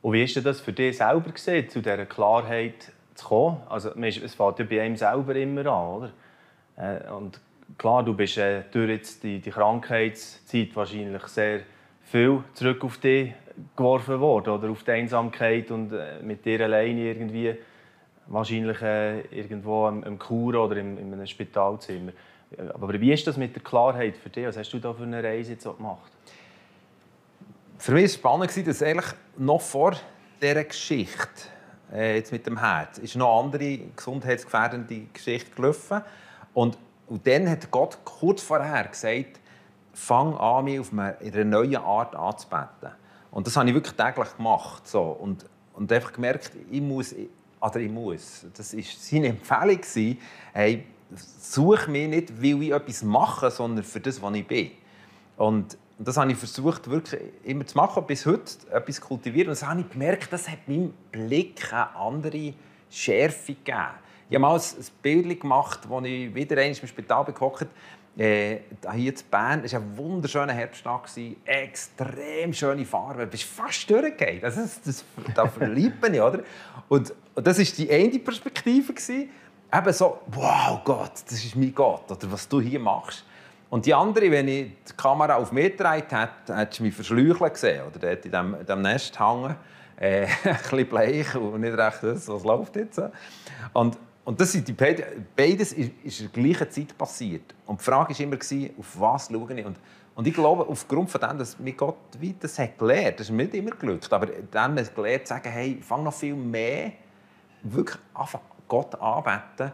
Und 0.01 0.13
wie 0.13 0.23
ist 0.23 0.45
das 0.45 0.61
für 0.61 0.71
dich 0.71 0.95
selber 0.95 1.29
gesehen, 1.31 1.69
zu 1.69 1.81
dieser 1.81 2.05
Klarheit 2.05 2.93
zu 3.15 3.27
kommen? 3.27 3.57
Also, 3.67 3.89
es 3.89 4.33
fängt 4.33 4.59
ja 4.59 4.65
bei 4.65 4.81
einem 4.81 4.95
selber 4.95 5.35
immer 5.35 5.65
an, 5.65 5.87
oder? 5.87 6.11
Äh, 6.77 7.11
und 7.11 7.41
klar, 7.77 8.03
du 8.03 8.13
bist 8.13 8.37
äh, 8.37 8.63
durch 8.71 8.89
jetzt 8.89 9.23
die, 9.23 9.39
die 9.39 9.51
Krankheitszeit 9.51 10.75
wahrscheinlich 10.75 11.23
sehr 11.23 11.61
viel 12.03 12.43
zurück 12.53 12.83
auf 12.83 12.97
dich 12.97 13.33
geworfen 13.75 14.19
worden, 14.19 14.53
oder 14.53 14.69
auf 14.69 14.83
die 14.83 14.91
Einsamkeit 14.91 15.69
und 15.71 15.91
äh, 15.91 16.21
mit 16.21 16.45
dir 16.45 16.61
alleine 16.61 17.01
irgendwie 17.01 17.55
wahrscheinlich 18.27 18.81
äh, 18.81 19.21
irgendwo 19.35 19.87
im, 19.87 20.03
im 20.03 20.19
Kur 20.19 20.55
oder 20.55 20.77
im, 20.77 20.97
in 20.97 21.13
einem 21.13 21.27
Spitalzimmer. 21.27 22.11
Aber 22.73 22.99
wie 22.99 23.13
ist 23.13 23.27
das 23.27 23.37
mit 23.37 23.55
der 23.55 23.61
Klarheit 23.61 24.17
für 24.17 24.29
dich? 24.29 24.45
Was 24.47 24.57
hast 24.57 24.71
du 24.71 24.79
da 24.79 24.93
für 24.93 25.03
eine 25.03 25.23
Reise 25.23 25.51
jetzt 25.51 25.63
gemacht? 25.63 26.11
Für 27.77 27.91
mich 27.91 28.01
war 28.01 28.05
es 28.05 28.13
spannend, 28.49 28.67
dass 28.67 28.83
eigentlich 28.83 29.13
noch 29.37 29.61
vor 29.61 29.95
dieser 30.41 30.63
Geschichte 30.63 31.47
äh, 31.93 32.15
jetzt 32.15 32.31
mit 32.31 32.45
dem 32.45 32.59
Herz 32.59 32.97
ist 32.97 33.15
noch 33.15 33.43
andere 33.43 33.77
gesundheitsgefährdende 33.95 35.07
Geschichte 35.13 35.51
gelaufen. 35.55 36.01
Und, 36.53 36.77
und 37.09 37.25
dann 37.25 37.49
hat 37.49 37.69
Gott 37.71 37.97
kurz 38.05 38.41
vorher 38.41 38.87
gesagt, 38.87 39.39
fang 39.93 40.35
an, 40.37 40.65
mich 40.65 40.79
auf 40.79 40.91
eine, 40.93 41.45
neuen 41.45 41.77
Art 41.77 42.15
anzubeten. 42.15 42.91
Und 43.31 43.47
das 43.47 43.57
habe 43.57 43.67
ich 43.67 43.75
wirklich 43.75 43.95
täglich 43.95 44.35
gemacht. 44.37 44.87
So. 44.87 45.01
Und, 45.01 45.45
und 45.73 45.91
einfach 45.91 46.13
gemerkt, 46.13 46.51
ich 46.69 46.81
muss 46.81 47.13
oder 47.61 47.79
ich 47.79 47.91
muss. 47.91 48.45
Das 48.55 48.75
war 48.75 48.83
seine 48.83 49.27
Empfehlung. 49.27 50.17
Hey, 50.53 50.85
such 51.15 51.87
mich 51.87 52.07
nicht, 52.07 52.41
weil 52.41 52.63
ich 52.63 52.71
etwas 52.71 53.03
mache, 53.03 53.51
sondern 53.51 53.83
für 53.83 53.99
das, 53.99 54.21
was 54.21 54.33
ich 54.35 54.47
bin. 54.47 54.71
Und 55.35 55.77
das 55.97 56.15
habe 56.15 56.31
ich 56.31 56.37
versucht, 56.37 56.89
wirklich 56.89 57.21
immer 57.43 57.65
zu 57.65 57.75
machen, 57.75 58.05
bis 58.05 58.25
heute 58.25 58.53
etwas 58.71 59.01
kultivieren. 59.01 59.49
Und 59.49 59.59
das 59.59 59.67
habe 59.67 59.81
ich 59.81 59.89
gemerkt, 59.89 60.31
das 60.31 60.47
hat 60.47 60.67
meinem 60.67 60.93
Blick 61.11 61.73
eine 61.73 61.95
andere 61.95 62.53
Schärfe 62.89 63.53
gegeben. 63.53 63.89
Ich 64.29 64.35
habe 64.35 64.41
mal 64.41 64.55
ein 64.55 64.85
Bild 65.01 65.41
gemacht, 65.41 65.79
als 65.89 66.05
ich 66.05 66.35
wieder 66.35 66.57
einmal 66.57 66.77
im 66.79 66.87
Spital 66.87 67.25
gehockt 67.25 67.67
äh, 68.15 68.59
hier 68.93 69.11
in 69.11 69.19
Bern, 69.31 69.61
es 69.63 69.73
war 69.73 69.79
ein 69.79 69.97
wunderschöner 69.97 70.53
Herbsttag, 70.53 71.09
extrem 71.45 72.53
schöne 72.53 72.85
Farbe, 72.85 73.23
du 73.23 73.27
bist 73.27 73.43
fast 73.43 73.89
durchgegangen. 73.89 74.41
Das, 74.41 74.57
ist, 74.57 74.85
das, 74.85 75.03
da 75.33 75.47
verliebt 75.47 76.01
man 76.01 76.11
oder? 76.19 76.41
Und, 76.89 77.13
und 77.33 77.47
das 77.47 77.57
war 77.57 77.65
die 77.65 77.91
eine 77.91 78.19
Perspektive. 78.19 78.93
Gewesen. 78.93 79.29
Eben 79.73 79.93
so, 79.93 80.19
wow 80.27 80.79
Gott, 80.83 81.13
das 81.25 81.43
ist 81.43 81.55
mein 81.55 81.73
Gott, 81.73 82.11
oder 82.11 82.31
was 82.31 82.47
du 82.47 82.59
hier 82.59 82.79
machst. 82.79 83.23
Und 83.69 83.85
die 83.85 83.93
andere, 83.93 84.29
wenn 84.31 84.47
ich 84.47 84.71
die 84.89 84.93
Kamera 84.97 85.35
auf 85.35 85.51
mich 85.51 85.77
gedreht 85.77 86.11
hätte, 86.11 86.55
hättest 86.55 86.79
du 86.79 86.83
mich 86.83 86.93
verschleucheln 86.93 87.53
gesehen. 87.53 87.83
Oder 87.87 87.99
dort 87.99 88.25
in 88.25 88.31
diesem, 88.31 88.53
in 88.55 88.65
diesem 88.65 88.81
Nest 88.81 89.19
hängen. 89.19 89.55
Äh, 89.95 90.25
ein 90.43 90.57
bisschen 90.57 90.87
bleich 90.87 91.35
und 91.35 91.61
nicht 91.61 91.77
recht, 91.77 91.99
was 92.01 92.43
läuft 92.43 92.75
jetzt. 92.75 93.01
Und, 93.73 93.97
und 94.29 94.39
das 94.39 94.51
sind 94.51 94.67
die 94.67 94.73
beiden, 94.73 95.25
beides 95.35 95.73
ist, 95.73 95.91
ist 96.03 96.19
in 96.19 96.29
der 96.31 96.43
gleichen 96.43 96.69
Zeit 96.69 96.95
passiert. 96.95 97.55
Und 97.65 97.79
die 97.79 97.83
Frage 97.83 98.13
war 98.13 98.19
immer, 98.19 98.37
auf 98.77 98.99
was 98.99 99.27
schaue 99.27 99.59
ich. 99.59 99.65
Und, 99.65 99.77
und 100.13 100.27
ich 100.27 100.33
glaube, 100.35 100.67
aufgrund 100.67 101.09
von 101.09 101.19
dem, 101.19 101.39
dass 101.39 101.57
mir 101.57 101.73
Gott 101.73 101.95
wie 102.19 102.35
das 102.39 102.59
hat 102.59 102.77
gelernt, 102.77 103.19
das 103.19 103.25
ist 103.25 103.31
mir 103.31 103.45
nicht 103.45 103.55
immer 103.55 103.71
glückt, 103.71 104.13
aber 104.13 104.27
dann 104.51 104.79
hat 104.79 104.93
gelernt 104.93 105.25
zu 105.25 105.33
sagen, 105.33 105.49
hey, 105.49 105.79
fang 105.81 106.03
noch 106.03 106.13
viel 106.13 106.35
mehr 106.35 106.91
wirklich 107.63 107.97
anfangen, 108.13 108.43
Gott 108.67 108.93
anbeten 109.01 109.71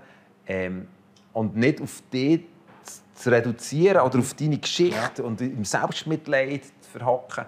ähm, 0.47 0.87
und 1.33 1.57
nicht 1.57 1.81
auf 1.81 2.01
dich 2.13 2.45
zu 3.13 3.31
reduzieren 3.31 3.99
oder 4.03 4.19
auf 4.19 4.35
deine 4.35 4.57
Geschichte 4.57 5.21
ja. 5.21 5.23
und 5.25 5.41
im 5.41 5.65
Selbstmitleid 5.65 6.63
zu 6.63 6.91
verhocken. 6.91 7.43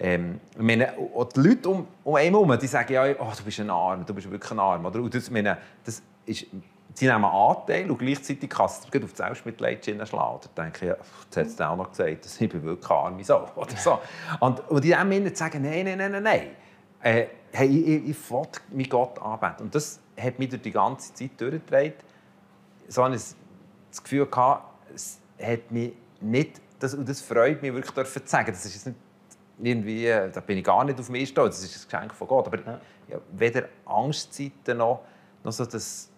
Ähm, 0.00 0.40
ich 0.56 0.62
meine, 0.62 0.94
die 1.36 1.40
Leute 1.40 1.68
um, 1.68 1.86
um 2.02 2.14
einen 2.16 2.34
herum, 2.34 2.58
die 2.58 2.66
sagen 2.66 2.92
ja, 2.92 3.04
oh, 3.20 3.30
du 3.36 3.44
bist 3.44 3.60
ein 3.60 3.70
Arm, 3.70 4.04
du 4.04 4.14
bist 4.14 4.28
wirklich 4.28 4.50
ein 4.50 4.58
Arm. 4.58 4.84
Oder? 4.84 5.00
Und 5.00 5.14
das, 5.14 5.30
meine, 5.30 5.58
das 5.84 6.02
ist, 6.30 6.46
sie 6.94 7.06
nehmen 7.06 7.24
Anteil 7.24 7.90
und 7.90 7.98
gleichzeitig 7.98 8.48
kannst 8.50 8.92
du 8.92 9.04
auf 9.04 9.10
die 9.10 9.16
Selbstmitleid 9.16 9.84
schlagen. 9.84 10.40
Da 10.54 10.62
denke 10.62 10.78
ich, 10.84 10.88
ja, 10.90 10.96
jetzt 11.24 11.36
hat 11.36 11.46
es 11.46 11.60
auch 11.60 11.76
noch 11.76 11.90
gesagt, 11.90 12.24
dass 12.24 12.40
ich 12.40 12.48
bin 12.48 12.62
wirklich 12.62 12.90
arm 12.90 13.22
so, 13.22 13.48
oder 13.56 13.76
so. 13.76 13.98
Und, 14.40 14.68
und 14.68 14.84
in 14.84 14.90
dem 14.90 15.10
Sinne 15.10 15.36
sagen, 15.36 15.62
nein, 15.62 15.84
nein, 15.84 15.98
nein, 15.98 16.12
nein, 16.12 16.22
nein. 16.22 16.46
Äh, 17.02 17.26
hey, 17.52 17.68
ich, 17.68 17.86
ich, 17.86 18.10
ich 18.10 18.30
will 18.30 18.46
meinen 18.70 18.88
Gott 18.88 19.20
anbeten. 19.20 19.64
Und 19.64 19.74
das 19.74 20.00
hat 20.18 20.38
mich 20.38 20.48
durch 20.50 20.62
die 20.62 20.70
ganze 20.70 21.14
Zeit 21.14 21.30
durchgetragen. 21.38 21.94
So 22.88 23.02
ein 23.02 23.12
das 23.12 24.02
Gefühl 24.02 24.26
gehabt, 24.26 24.64
es 24.94 25.20
hat 25.40 25.70
mich 25.70 25.92
nicht, 26.20 26.60
das, 26.78 26.94
und 26.94 27.08
das 27.08 27.20
freut 27.20 27.62
mich 27.62 27.72
wirklich 27.72 27.94
zu 27.94 28.20
sagen, 28.24 28.52
das 28.52 28.64
ist 28.64 28.86
nicht 28.86 28.96
irgendwie, 29.62 30.06
da 30.06 30.40
bin 30.40 30.58
ich 30.58 30.64
gar 30.64 30.84
nicht 30.84 30.98
auf 30.98 31.08
mich 31.08 31.28
stolz, 31.28 31.60
das 31.60 31.70
ist 31.70 31.84
ein 31.84 31.90
Geschenk 31.90 32.14
von 32.14 32.28
Gott, 32.28 32.46
aber 32.46 32.80
ja, 33.08 33.18
weder 33.32 33.68
Angstzeiten 33.84 34.78
noch, 34.78 35.02
noch 35.42 35.52
so 35.52 35.64
das 35.66 36.09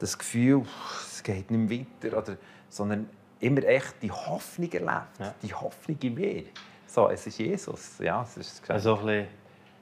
das 0.00 0.18
Gefühl, 0.18 0.62
es 1.06 1.22
geht 1.22 1.50
nicht 1.50 1.88
weiter, 2.02 2.18
oder, 2.18 2.36
sondern 2.68 3.08
immer 3.38 3.62
echt 3.64 3.94
die 4.02 4.10
Hoffnung 4.10 4.72
erlebt, 4.72 5.18
ja. 5.18 5.34
die 5.42 5.54
Hoffnung 5.54 5.98
in 6.02 6.14
mir. 6.14 6.44
So, 6.86 7.08
es 7.08 7.26
ist 7.26 7.38
Jesus. 7.38 7.98
Ja, 8.00 8.22
es 8.22 8.36
ist 8.36 8.68
also 8.68 8.96
ein 8.96 9.06
bisschen 9.06 9.26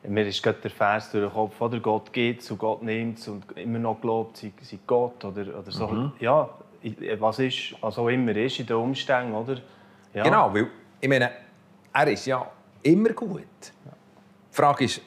mir 0.07 0.27
ist 0.27 0.43
gerade 0.43 0.59
der 0.59 0.71
Vers 0.71 1.11
durch 1.11 1.25
den 1.25 1.33
Kopf, 1.33 1.61
oder 1.61 1.81
Gott 1.81 2.13
geht 2.13 2.43
zu 2.43 2.57
Gott 2.57 2.83
nimmt 2.83 3.27
und 3.29 3.45
immer 3.59 3.79
noch 3.79 4.01
glaubt, 4.01 4.37
sei, 4.37 4.53
sei 4.63 4.79
Gott 4.87 5.25
oder, 5.25 5.59
oder 5.59 5.71
so. 5.71 5.89
Mhm. 5.89 6.13
Ja, 6.21 6.49
was 7.19 7.39
ist, 7.41 7.75
was 7.81 7.99
auch 7.99 8.09
immer 8.09 8.35
ist 8.37 8.61
in 8.61 8.67
den 8.67 8.77
Umständen, 8.77 9.35
oder? 9.35 9.57
Ja. 10.15 10.23
Genau, 10.23 10.55
weil 10.55 10.69
ich 11.01 11.09
meine, 11.09 11.31
er 11.93 12.07
ist 12.09 12.27
ja 12.27 12.49
immer 12.83 13.11
gut. 13.11 13.43
Die 13.43 14.55
Frage 14.55 14.85
ist, 14.85 15.01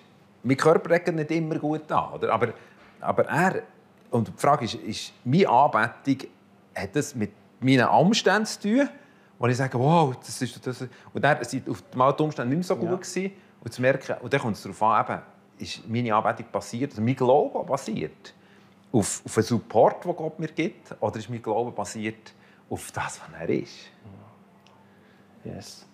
mein 0.44 0.58
Körper 0.58 0.90
regt 0.90 1.14
nicht 1.14 1.32
immer 1.32 1.56
gut 1.56 1.90
an, 1.92 2.14
oder? 2.14 2.34
Aber, 2.34 2.54
aber 3.00 3.26
er, 3.26 3.64
und 4.12 4.28
die 4.28 4.34
Frage 4.36 4.66
ist, 4.66 4.76
ist 4.76 5.14
meine 5.24 5.50
Anbetung, 5.50 6.30
hat 6.76 6.96
das 6.96 7.16
mit 7.16 7.32
meinen 7.60 7.88
Umständen 7.88 8.46
zu 8.46 8.60
tun? 8.62 8.90
Wo 9.40 9.48
ich 9.48 9.58
sage, 9.58 9.80
wow, 9.80 10.16
das 10.16 10.40
ist 10.42 10.68
das. 10.68 10.88
Und 11.14 11.24
dann 11.24 11.44
sind 11.44 11.68
auf 11.68 11.82
die 11.92 12.24
Umstände 12.24 12.56
nicht 12.56 12.58
mehr 12.58 12.64
so 12.64 12.76
gut 12.76 12.90
ja. 12.90 12.96
gewesen. 12.96 13.32
Und 13.64 13.74
zu 13.74 13.82
merken, 13.82 14.16
und 14.22 14.32
dann 14.32 14.40
kommt 14.40 14.56
es 14.56 14.64
darauf 14.64 14.84
an, 14.84 15.06
eben, 15.06 15.22
ist 15.58 15.88
meine 15.90 16.14
Anbetung 16.14 16.46
basiert, 16.52 16.92
also 16.92 17.02
mein 17.02 17.16
Glaube 17.16 17.64
basiert 17.64 18.34
auf, 18.92 19.22
auf 19.26 19.38
einen 19.38 19.46
Support, 19.46 20.06
den 20.06 20.16
Gott 20.16 20.40
mir 20.40 20.48
gibt, 20.48 20.96
oder 21.00 21.18
ist 21.18 21.30
mein 21.30 21.42
Glaube 21.42 21.72
basiert 21.72 22.34
auf 22.70 22.92
das, 22.92 23.20
was 23.22 23.40
er 23.40 23.50
ist? 23.50 23.90
Yes. 25.44 25.86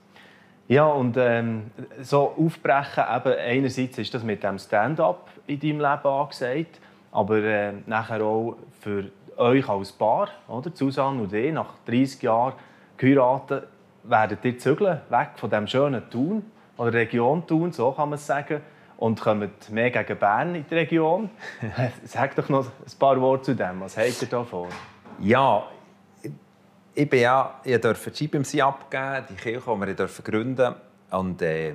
Ja, 0.67 0.85
und 0.85 1.15
ähm, 1.17 1.71
so 2.01 2.35
aufbrechen, 2.37 3.03
eben, 3.15 3.33
einerseits 3.33 3.97
ist 3.97 4.13
das 4.13 4.23
mit 4.23 4.43
dem 4.43 4.59
Stand-up 4.59 5.29
in 5.47 5.59
deinem 5.59 5.79
Leben 5.79 6.07
angesagt, 6.07 6.81
aber 7.11 7.37
äh, 7.37 7.73
nachher 7.85 8.21
auch 8.23 8.57
für 8.79 9.11
euch 9.37 9.67
als 9.67 9.91
Paar, 9.91 10.29
oder? 10.47 10.71
Susanne 10.73 11.21
und 11.21 11.33
ich, 11.33 11.51
nach 11.53 11.75
30 11.85 12.21
Jahren 12.23 12.53
geheiratet, 12.97 13.67
werdet 14.03 14.43
ihr 14.45 14.57
zügeln, 14.57 15.01
weg 15.09 15.29
von 15.35 15.49
dem 15.49 15.67
schönen 15.67 16.09
Thun, 16.09 16.43
oder 16.77 16.93
Region 16.93 17.45
Thun, 17.45 17.71
so 17.71 17.91
kann 17.91 18.09
man 18.09 18.17
es 18.17 18.25
sagen, 18.25 18.61
und 18.97 19.21
kommt 19.21 19.69
mehr 19.69 19.91
gegen 19.91 20.17
Bern 20.17 20.55
in 20.55 20.65
die 20.67 20.73
Region. 20.73 21.29
Sag 22.03 22.35
doch 22.35 22.49
noch 22.49 22.65
ein 22.65 22.99
paar 22.99 23.19
Worte 23.21 23.43
zu 23.43 23.55
dem. 23.55 23.81
Was 23.81 23.97
habt 23.97 24.21
ihr 24.21 24.27
da 24.27 24.43
vor? 24.43 24.67
Ja, 25.19 25.63
ich 26.95 27.09
bin 27.09 27.19
ja, 27.19 27.59
ich 27.63 27.79
durfte 27.79 28.09
die 28.09 28.27
GBMC 28.27 28.61
abgeben, 28.61 29.25
die 29.29 29.35
Kirche, 29.35 29.71
die 29.71 29.79
wir 29.79 29.93
dürfen 29.93 30.23
gründen 30.23 30.75
und, 31.11 31.41
äh, 31.43 31.73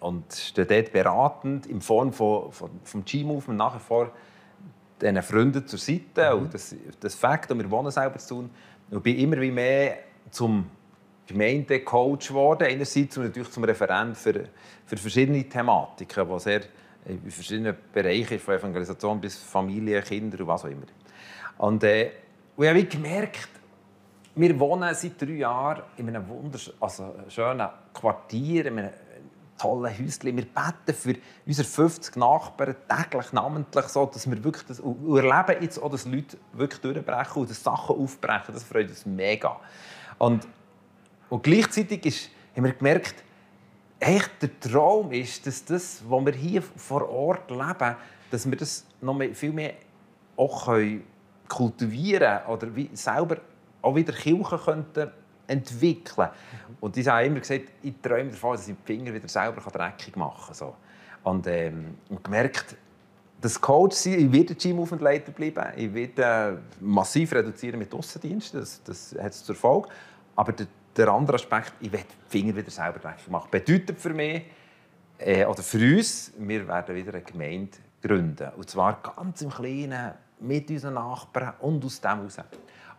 und 0.00 0.32
stehe 0.32 0.66
dort 0.66 0.92
beratend 0.92 1.66
in 1.66 1.80
Form 1.80 2.12
von, 2.12 2.52
von, 2.52 2.70
vom 2.84 3.04
G-Movement 3.04 3.58
nach 3.58 3.74
wie 3.76 3.80
vor 3.80 4.10
diesen 5.00 5.22
Freunden 5.22 5.66
zur 5.66 5.78
Seite. 5.78 6.34
Mhm. 6.34 6.42
Und 6.42 6.54
das, 6.54 6.74
das 7.00 7.14
Fakt, 7.14 7.50
und 7.50 7.58
wir 7.58 7.70
wohnen 7.70 7.90
selber 7.90 8.18
zu 8.18 8.34
tun, 8.34 8.50
und 8.90 9.02
bin 9.02 9.18
immer 9.18 9.40
wie 9.40 9.50
mehr 9.50 9.98
zum 10.30 10.66
Gemeindecoach 11.26 12.28
geworden. 12.28 12.64
Einerseits 12.64 13.16
und 13.18 13.24
natürlich 13.24 13.50
zum 13.50 13.64
Referent 13.64 14.16
für, 14.16 14.44
für 14.86 14.96
verschiedene 14.96 15.44
Thematiken, 15.48 16.26
die 16.28 16.40
sehr 16.40 16.62
in 17.06 17.30
verschiedenen 17.30 17.74
Bereichen, 17.92 18.38
von 18.38 18.54
Evangelisation 18.54 19.20
bis 19.20 19.36
Familie, 19.38 20.02
Kinder 20.02 20.40
und 20.40 20.46
was 20.46 20.64
auch 20.64 20.68
immer. 20.68 20.86
Und, 21.58 21.82
äh, 21.84 22.10
und 22.56 22.64
ich 22.64 22.70
habe 22.70 22.84
gemerkt, 22.84 23.48
wir 24.34 24.60
wohnen 24.60 24.94
seit 24.94 25.20
drei 25.20 25.32
Jahren 25.32 25.82
in 25.96 26.08
einem 26.08 26.28
wunderschönen 26.28 26.76
also 26.80 27.14
schönen 27.28 27.68
Quartier, 27.92 28.66
in 28.66 28.78
einem 28.78 28.90
tollen 29.58 29.92
Häuschen. 29.92 30.24
Wir 30.24 30.44
beten 30.44 30.94
für 30.94 31.14
unsere 31.46 31.68
50 31.68 32.16
Nachbarn 32.16 32.76
täglich, 32.88 33.32
namentlich, 33.32 33.84
so, 33.86 34.06
dass 34.06 34.30
wir 34.30 34.42
wirklich 34.42 34.64
das 34.66 34.78
erleben 34.78 35.62
jetzt 35.62 35.82
auch, 35.82 35.90
dass 35.90 36.06
Leute 36.06 36.38
wirklich 36.52 36.80
durchbrechen 36.80 37.42
und 37.42 37.54
Sachen 37.54 37.96
aufbrechen. 37.96 38.54
Das 38.54 38.64
freut 38.64 38.88
uns 38.88 39.04
mega. 39.04 39.58
Und 40.18 40.46
und 41.30 41.42
gleichzeitig 41.42 42.06
ist, 42.06 42.30
haben 42.56 42.64
wir 42.64 42.72
gemerkt, 42.72 43.22
echt 44.00 44.30
der 44.40 44.60
Traum 44.60 45.12
ist, 45.12 45.46
dass 45.46 45.64
das, 45.64 46.02
was 46.08 46.24
wir 46.24 46.32
hier 46.32 46.62
vor 46.62 47.08
Ort 47.08 47.50
leben, 47.50 47.96
dass 48.30 48.48
wir 48.48 48.56
das 48.56 48.86
noch 49.00 49.14
mehr, 49.14 49.34
viel 49.34 49.52
mehr 49.52 49.74
auch 50.36 50.66
können 50.66 51.04
oder 52.48 52.76
wie 52.76 52.90
selber 52.92 53.38
auch 53.82 53.94
wieder 53.94 54.12
Kirchen 54.12 54.58
könnten 54.58 55.10
entwickeln. 55.48 56.28
Und 56.80 56.94
die 56.94 57.04
haben 57.04 57.26
immer 57.26 57.40
gesagt, 57.40 57.64
ich 57.82 57.94
träume 58.00 58.30
davon, 58.30 58.52
dass 58.52 58.68
ich 58.68 58.76
die 58.76 58.92
Finger 58.92 59.12
wieder 59.12 59.28
selber 59.28 59.60
dreckig 59.60 60.14
machen 60.16 60.46
kann. 60.46 60.54
So. 60.54 60.76
Und, 61.24 61.46
ähm, 61.48 61.96
und 62.08 62.22
gemerkt, 62.22 62.76
das 63.40 63.60
Coach 63.60 63.96
sein, 63.96 64.18
ich 64.18 64.32
werde 64.32 64.54
Gym-Aufentleiter 64.54 65.32
bleiben, 65.32 65.64
ich 65.76 65.92
werde 65.92 66.60
massiv 66.80 67.32
reduzieren 67.32 67.78
mit 67.78 67.92
Aussendiensten, 67.92 68.60
das, 68.60 68.82
das 68.82 69.14
hat 69.20 69.32
es 69.32 69.44
zur 69.44 69.54
Folge. 69.54 69.88
Aber 70.34 70.52
der 70.52 70.66
der 70.98 71.08
andere 71.08 71.36
Aspekt, 71.36 71.72
ich 71.80 71.92
will 71.92 72.00
die 72.00 72.28
Finger 72.28 72.56
wieder 72.56 72.70
selber 72.70 72.98
dreckig 72.98 73.28
machen. 73.28 73.48
Bedeutet 73.50 73.98
für 74.00 74.12
mich, 74.12 74.42
äh, 75.18 75.44
oder 75.44 75.62
für 75.62 75.78
uns, 75.78 76.32
wir 76.36 76.66
werden 76.66 76.94
wieder 76.94 77.14
eine 77.14 77.22
Gemeinde 77.22 77.78
gründen. 78.02 78.50
Und 78.56 78.68
zwar 78.68 79.00
ganz 79.00 79.40
im 79.42 79.50
Kleinen, 79.50 80.12
mit 80.40 80.70
unseren 80.70 80.94
Nachbarn 80.94 81.54
und 81.60 81.84
aus 81.84 82.00
dem 82.00 82.10
heraus. 82.10 82.36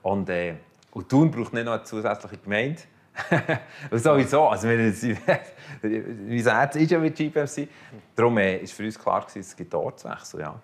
Und, 0.01 0.29
äh, 0.29 0.55
und 0.91 1.09
Thun 1.09 1.31
braucht 1.31 1.53
nicht 1.53 1.65
noch 1.65 1.73
eine 1.73 1.83
zusätzliche 1.83 2.37
Gemeinde. 2.37 2.81
und 3.91 3.99
sowieso, 3.99 4.47
also 4.47 4.67
unser 5.81 6.57
Herz 6.57 6.75
ist 6.75 6.91
ja 6.91 6.99
mit 6.99 7.15
GPMC. 7.15 7.67
Darum 8.15 8.37
äh, 8.37 8.57
ist 8.57 8.73
für 8.73 8.85
uns 8.85 8.97
klar, 8.97 9.21
gewesen, 9.21 9.39
es 9.39 9.55
gibt 9.55 9.73
Ortswechsel. 9.73 10.41
Ja. 10.41 10.59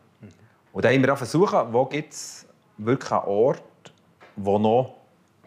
Und 0.71 0.85
dann 0.85 0.93
haben 0.93 1.05
wir 1.05 1.15
versucht, 1.15 1.53
wo 1.71 1.85
gibt 1.85 2.13
es 2.13 2.47
wirklich 2.77 3.11
einen 3.11 3.23
Ort, 3.25 3.63
wo 4.35 4.59
noch 4.59 4.95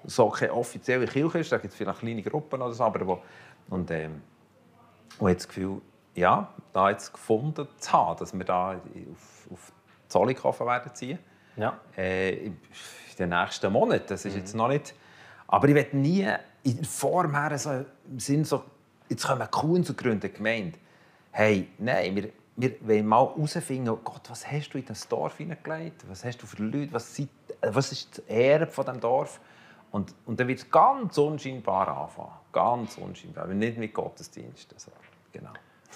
so 0.05 0.29
keine 0.31 0.53
offizielle 0.53 1.07
Kirche 1.07 1.39
ist, 1.41 1.53
da 1.53 1.59
gibt 1.59 1.73
es 1.73 1.77
vielleicht 1.77 2.01
kleine 2.01 2.23
Gruppen 2.23 2.63
oder 2.63 2.73
so, 2.73 2.85
aber 2.85 3.07
wo, 3.07 3.23
und, 3.69 3.91
ähm, 3.91 4.23
und 5.19 5.35
das 5.35 5.47
Gefühl, 5.47 5.81
ja, 6.15 6.49
da 6.73 6.91
jetzt 6.91 7.13
gefunden 7.13 7.69
zu 7.79 7.93
haben, 7.93 8.19
dass 8.19 8.33
wir 8.33 8.45
da 8.45 8.71
auf, 8.73 9.49
auf 9.53 9.73
Zollikofen 10.09 10.67
werden 10.67 10.95
ziehen. 10.95 11.19
Ja. 11.57 11.79
Äh, 11.97 12.53
den 13.19 13.31
nächsten 13.31 13.73
Monaten. 13.73 14.05
Das 14.09 14.25
ist 14.25 14.35
mhm. 14.35 14.41
jetzt 14.41 14.55
noch 14.55 14.69
nicht. 14.69 14.95
Aber 15.47 15.69
ich 15.69 15.75
werde 15.75 15.97
nie 15.97 16.29
in 16.63 16.85
Form 16.85 17.35
her 17.35 17.59
so 17.59 17.85
im 18.09 18.21
Sinn 18.21 18.45
so, 18.45 18.65
jetzt 19.09 19.27
wir 19.29 19.47
Kuhn 19.47 19.83
zu 19.85 19.95
gründen, 19.95 20.33
Gemeinde. 20.33 20.79
Hey, 21.31 21.69
nein, 21.79 22.17
wir, 22.17 22.31
wir 22.57 22.75
wollen 22.81 23.07
mal 23.07 23.27
herausfinden, 23.27 23.89
oh 23.89 24.01
Gott, 24.03 24.29
was 24.29 24.51
hast 24.51 24.71
du 24.71 24.79
in 24.79 24.85
das 24.85 25.07
Dorf 25.09 25.39
hineingelegt? 25.39 26.05
Was 26.09 26.25
hast 26.25 26.43
du 26.43 26.47
für 26.47 26.63
Leute? 26.63 26.93
Was, 26.93 27.15
sind, 27.15 27.31
was 27.63 27.93
ist 27.93 28.19
das 28.19 28.25
Erbe 28.27 28.67
von 28.67 28.85
diesem 28.85 29.01
Dorf? 29.01 29.41
Und, 29.91 30.15
und 30.27 30.39
dann 30.39 30.49
wird 30.49 30.59
es 30.59 30.71
ganz 30.71 31.17
unscheinbar 31.17 31.89
anfangen. 31.89 32.33
Ganz 32.53 32.99
unscheinbar, 32.99 33.45
aber 33.45 33.55
nicht 33.55 33.79
mit 33.79 33.95
Gottesdienst. 33.95 34.73
Also, 34.75 34.91
genau. 35.33 35.53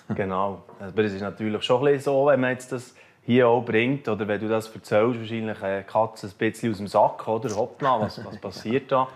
genau. 0.14 0.64
Aber 0.80 1.04
es 1.04 1.12
ist 1.12 1.20
natürlich 1.20 1.62
schon 1.62 1.86
ein 1.86 2.00
so, 2.00 2.26
wenn 2.26 2.40
man 2.40 2.50
jetzt 2.50 2.72
das 2.72 2.94
hier 3.24 3.48
auch 3.48 3.62
bringt, 3.62 4.08
oder 4.08 4.26
wenn 4.26 4.40
du 4.40 4.48
das 4.48 4.66
erzählst, 4.74 5.20
wahrscheinlich 5.20 5.62
eine 5.62 5.84
Katze 5.84 6.26
ein 6.26 6.32
bisschen 6.36 6.72
aus 6.72 6.78
dem 6.78 6.86
Sack, 6.88 7.28
oder? 7.28 7.54
Hoppla, 7.54 8.00
was, 8.00 8.24
was 8.24 8.36
passiert 8.38 8.90
da? 8.90 9.08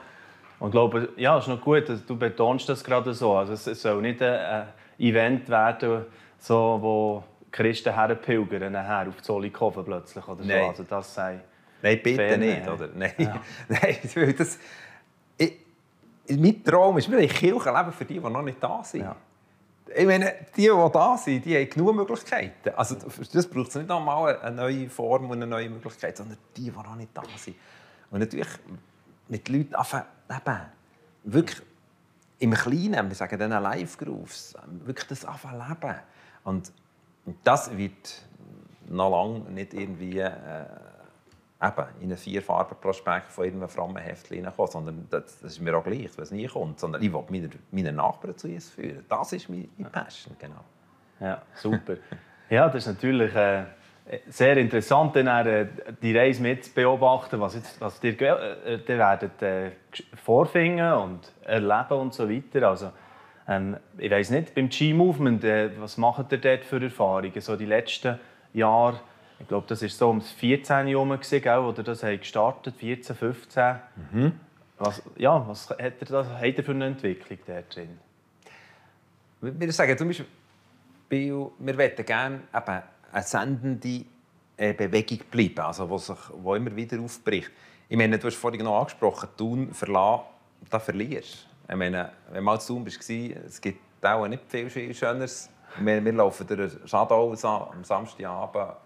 Und 0.58 0.68
ich 0.68 0.72
glaube, 0.72 1.08
ja, 1.16 1.36
es 1.36 1.44
ist 1.44 1.48
noch 1.48 1.60
gut, 1.60 1.84
du 2.06 2.16
betonst 2.16 2.68
das 2.68 2.82
gerade 2.82 3.12
so. 3.12 3.34
Also 3.34 3.52
es 3.52 3.82
soll 3.82 4.00
nicht 4.00 4.22
ein 4.22 4.68
Event 4.98 5.48
werden, 5.48 6.06
so, 6.38 6.78
wo 6.80 7.24
Christen 7.50 7.94
herpilgern 7.94 8.72
nachher 8.72 9.08
auf 9.08 9.22
Zollikofen 9.22 9.84
plötzlich 9.84 10.26
oder 10.26 10.42
so. 10.42 10.48
Nein. 10.48 10.68
Also 10.68 10.84
das 10.84 11.14
sei 11.14 11.40
Nein, 11.82 12.00
bitte 12.02 12.28
Fan, 12.28 12.40
nicht. 12.40 12.68
Oder? 12.68 12.88
Nein. 12.94 13.12
Ja. 13.18 13.40
Nein, 13.68 14.34
das, 14.36 14.58
ich, 15.36 15.52
mein 16.28 16.64
Traum 16.64 16.98
ist, 16.98 17.10
wir 17.10 17.18
haben 17.18 17.28
Kirche 17.28 17.70
leben 17.70 17.92
für 17.92 18.04
die, 18.04 18.18
die 18.18 18.20
noch 18.20 18.42
nicht 18.42 18.62
da 18.62 18.82
sind. 18.82 19.02
Ja. 19.02 19.16
Ich 19.94 20.06
meine, 20.06 20.34
die, 20.56 20.62
die 20.62 20.90
da 20.92 21.16
sind, 21.16 21.44
die 21.44 21.56
haben 21.56 21.70
genug 21.70 21.94
Möglichkeiten. 21.94 22.70
Also, 22.76 22.96
das 23.32 23.46
braucht 23.46 23.74
nicht 23.74 23.90
einmal 23.90 24.38
eine 24.40 24.56
neue 24.56 24.90
Form 24.90 25.30
und 25.30 25.36
eine 25.36 25.46
neue 25.46 25.70
Möglichkeit, 25.70 26.16
sondern 26.16 26.38
die, 26.56 26.70
die 26.70 26.70
noch 26.70 26.96
nicht 26.96 27.10
da 27.14 27.22
sind. 27.36 27.56
Und 28.10 28.20
natürlich 28.20 28.48
mit 29.28 29.48
Leuten 29.48 29.74
anfangen, 29.74 30.66
wirklich 31.24 31.62
im 32.38 32.52
Kleinen, 32.52 33.08
wir 33.08 33.14
sagen 33.14 33.38
dann 33.38 33.62
Live-Grooves, 33.62 34.54
wirklich 34.84 35.06
das 35.06 35.24
anfangen 35.24 35.62
leben. 35.68 35.96
Und 36.44 36.72
das 37.44 37.76
wird 37.76 38.22
noch 38.88 39.10
lange 39.10 39.50
nicht 39.50 39.72
irgendwie... 39.72 40.18
Äh, 40.18 40.64
eben 41.62 41.86
in 42.00 42.08
einen 42.08 42.16
Vierfarbenprospekt 42.16 43.32
von 43.32 43.44
irgendeinem 43.44 43.70
frommen 43.70 43.96
Heftchen 43.96 44.44
reinkommen, 44.44 44.70
sondern 44.70 45.06
das, 45.10 45.40
das, 45.40 45.52
ist 45.52 45.60
mir 45.60 45.76
auch 45.76 45.84
gleich, 45.84 46.10
wenn 46.16 46.24
es 46.24 46.30
nie 46.30 46.46
kommt, 46.46 46.78
sondern 46.78 47.02
ich 47.02 47.12
will 47.12 47.24
meine, 47.30 47.50
meine 47.70 47.92
Nachbarn 47.92 48.36
zu 48.36 48.48
uns 48.48 48.70
führen. 48.70 49.04
Das 49.08 49.32
ist 49.32 49.48
meine, 49.48 49.68
meine 49.76 49.90
Passion, 49.90 50.36
genau. 50.38 50.64
Ja, 51.18 51.42
super. 51.54 51.96
ja, 52.50 52.66
das 52.66 52.86
ist 52.86 52.88
natürlich 52.88 53.34
äh, 53.34 53.64
sehr 54.28 54.56
interessant, 54.58 55.16
dann 55.16 55.46
äh, 55.46 55.66
die 56.02 56.16
Reise 56.16 56.42
mit 56.42 56.74
beobachten, 56.74 57.40
was, 57.40 57.54
jetzt, 57.54 57.80
was 57.80 58.02
ihr 58.04 58.20
äh, 58.20 58.78
die 58.78 58.98
werdet, 58.98 59.42
äh, 59.42 59.70
vorfinden 60.14 60.92
und 60.92 61.32
erleben 61.42 61.98
und 61.98 62.14
so 62.14 62.28
weiter. 62.28 62.68
Also, 62.68 62.92
ähm, 63.48 63.76
ich 63.96 64.10
weiß 64.10 64.30
nicht, 64.30 64.54
beim 64.54 64.68
G-Movement, 64.68 65.42
äh, 65.44 65.70
was 65.80 65.96
macht 65.96 66.32
ihr 66.32 66.38
dort 66.38 66.64
für 66.64 66.82
Erfahrungen, 66.82 67.40
so 67.40 67.56
die 67.56 67.66
letzten 67.66 68.18
Jahre? 68.52 69.00
Ich 69.38 69.48
glaube, 69.48 69.66
das 69.68 69.82
war 69.82 69.88
so 69.88 70.10
um 70.10 70.20
das 70.20 70.30
14 70.32 70.86
herum, 70.86 71.10
oder 71.10 71.82
das 71.82 72.02
haben 72.02 72.18
gestartet, 72.18 72.74
14, 72.76 73.16
15. 73.16 73.76
Mhm. 74.12 74.32
Was, 74.78 75.02
ja, 75.16 75.46
was 75.46 75.70
hat 75.70 75.78
er, 75.78 75.92
das, 76.06 76.26
hat 76.26 76.42
er 76.42 76.64
für 76.64 76.72
eine 76.72 76.86
Entwicklung 76.86 77.38
da 77.46 77.62
drin? 77.62 77.98
Ich 79.42 79.60
würde 79.60 79.72
sagen, 79.72 79.96
zum 79.96 80.08
Beispiel, 80.08 80.26
wir 81.10 81.74
möchten 81.74 82.04
gerne 82.04 82.40
eben 82.54 82.82
eine 83.12 83.22
sendende 83.22 84.04
äh, 84.56 84.72
Bewegung 84.72 85.20
bleiben, 85.30 85.60
also 85.60 85.88
wo 85.88 85.98
sich 85.98 86.16
wo 86.32 86.54
immer 86.54 86.74
wieder 86.74 87.00
aufbricht. 87.00 87.50
Ich 87.88 87.96
meine, 87.96 88.18
du 88.18 88.26
hast 88.26 88.36
vorhin 88.36 88.64
noch 88.64 88.80
angesprochen, 88.80 89.28
Thun 89.36 89.72
verlassen, 89.72 90.24
da 90.70 90.78
verlierst. 90.78 91.46
Ich 91.68 91.76
meine, 91.76 92.10
wenn 92.28 92.36
du 92.36 92.42
mal 92.42 92.60
zu 92.60 92.74
Thun 92.74 92.86
warst, 92.86 93.10
es 93.10 93.60
gibt 93.60 93.80
auch 94.04 94.26
nicht 94.26 94.42
viel 94.48 94.94
Schöneres. 94.94 95.50
Wir, 95.78 96.04
wir 96.04 96.12
laufen 96.12 96.46
durch 96.46 96.72
Schadau 96.86 97.30
am 97.32 97.84
Samstagabend, 97.84 98.76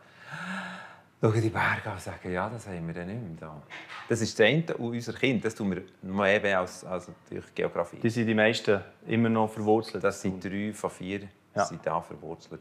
schauen 1.20 1.42
die 1.42 1.50
Berge 1.50 1.90
und 1.90 2.00
sagen, 2.00 2.32
ja, 2.32 2.48
das 2.48 2.66
haben 2.66 2.86
wir 2.86 2.94
dann 2.94 3.06
nicht 3.06 3.40
mehr. 3.40 3.62
Das 4.08 4.20
ist 4.20 4.38
das 4.38 4.46
eine 4.46 4.64
und 4.78 4.94
unser 4.94 5.12
Kind, 5.12 5.44
das 5.44 5.54
tun 5.54 5.70
wir 5.70 5.82
mehr 6.02 6.42
weh 6.42 6.54
als, 6.54 6.84
als 6.84 7.08
natürlich 7.08 7.54
Geografie. 7.54 7.98
Die 7.98 8.10
sind 8.10 8.26
die 8.26 8.34
meisten 8.34 8.80
immer 9.06 9.28
noch 9.28 9.50
verwurzelt? 9.50 10.02
Das 10.02 10.20
sind 10.20 10.42
drei 10.42 10.72
von 10.72 10.90
vier 10.90 11.28
ja. 11.54 11.64
sind 11.64 11.84
da 11.84 12.00
verwurzelt. 12.00 12.60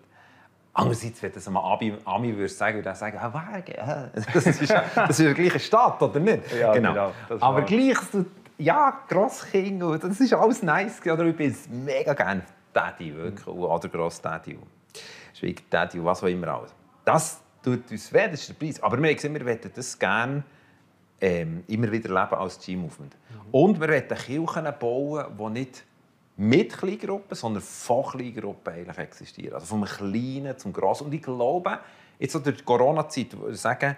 Andererseits, 0.73 1.21
wenn 1.23 1.31
das 1.31 1.47
ein 1.47 1.57
Ami, 1.57 1.97
Ami 2.05 2.35
würde 2.35 2.47
sagen, 2.49 2.77
würde 2.77 2.89
er 2.89 2.95
sagen, 2.95 3.17
ah, 3.17 3.33
Wagen, 3.33 4.11
das 4.33 4.45
ist, 4.45 4.71
das 4.71 5.19
ist 5.19 5.19
die 5.19 5.33
gleiche 5.33 5.59
Stadt, 5.59 6.01
oder 6.01 6.19
nicht? 6.19 6.51
Ja, 6.53 6.73
genau. 6.73 7.11
genau 7.27 7.41
Aber 7.43 7.63
gleich, 7.63 7.97
ja, 8.57 9.01
Grosskinder, 9.07 9.97
das 9.97 10.19
ist 10.19 10.33
alles 10.33 10.61
nice. 10.61 11.01
Oder 11.01 11.25
ich 11.25 11.35
bin 11.35 11.55
mega 11.83 12.13
gerne 12.13 12.43
Daddy, 12.71 13.15
wirklich, 13.15 13.47
oder 13.47 13.89
Gross-Daddy. 13.89 14.59
Schwieger-Daddy, 15.33 16.03
was 16.03 16.23
auch 16.23 16.27
immer. 16.27 16.47
Alles. 16.49 16.73
Das 17.03 17.41
tut 17.61 17.89
uns 17.91 18.13
weh, 18.13 18.27
das 18.27 18.41
ist 18.41 18.49
der 18.49 18.53
Preis. 18.53 18.81
Aber 18.81 19.01
wir 19.01 19.09
haben 19.09 19.33
wir 19.33 19.43
möchten 19.43 19.71
das 19.73 19.97
gerne 19.97 20.43
ähm, 21.21 21.63
immer 21.67 21.91
wieder 21.91 22.09
leben 22.09 22.39
als 22.39 22.59
Team-Movement. 22.59 23.15
Mhm. 23.15 23.49
Und 23.51 23.79
wir 23.79 23.87
möchten 23.87 24.15
Kirchen 24.15 24.73
bauen, 24.79 25.25
die 25.37 25.59
nicht 25.59 25.83
mit 26.37 26.77
Kleingruppen, 26.77 27.35
sondern 27.35 27.61
von 27.61 28.05
Kleingruppen 28.05 28.73
eigentlich 28.73 28.97
existieren. 28.97 29.55
Also 29.55 29.65
vom 29.65 29.83
Kleinen 29.83 30.57
zum 30.57 30.71
Grossen. 30.71 31.07
Und 31.07 31.13
ich 31.13 31.21
glaube, 31.21 31.79
jetzt 32.17 32.33
durch 32.33 32.57
die 32.57 32.63
Corona-Zeit, 32.63 33.35
sagen, 33.51 33.95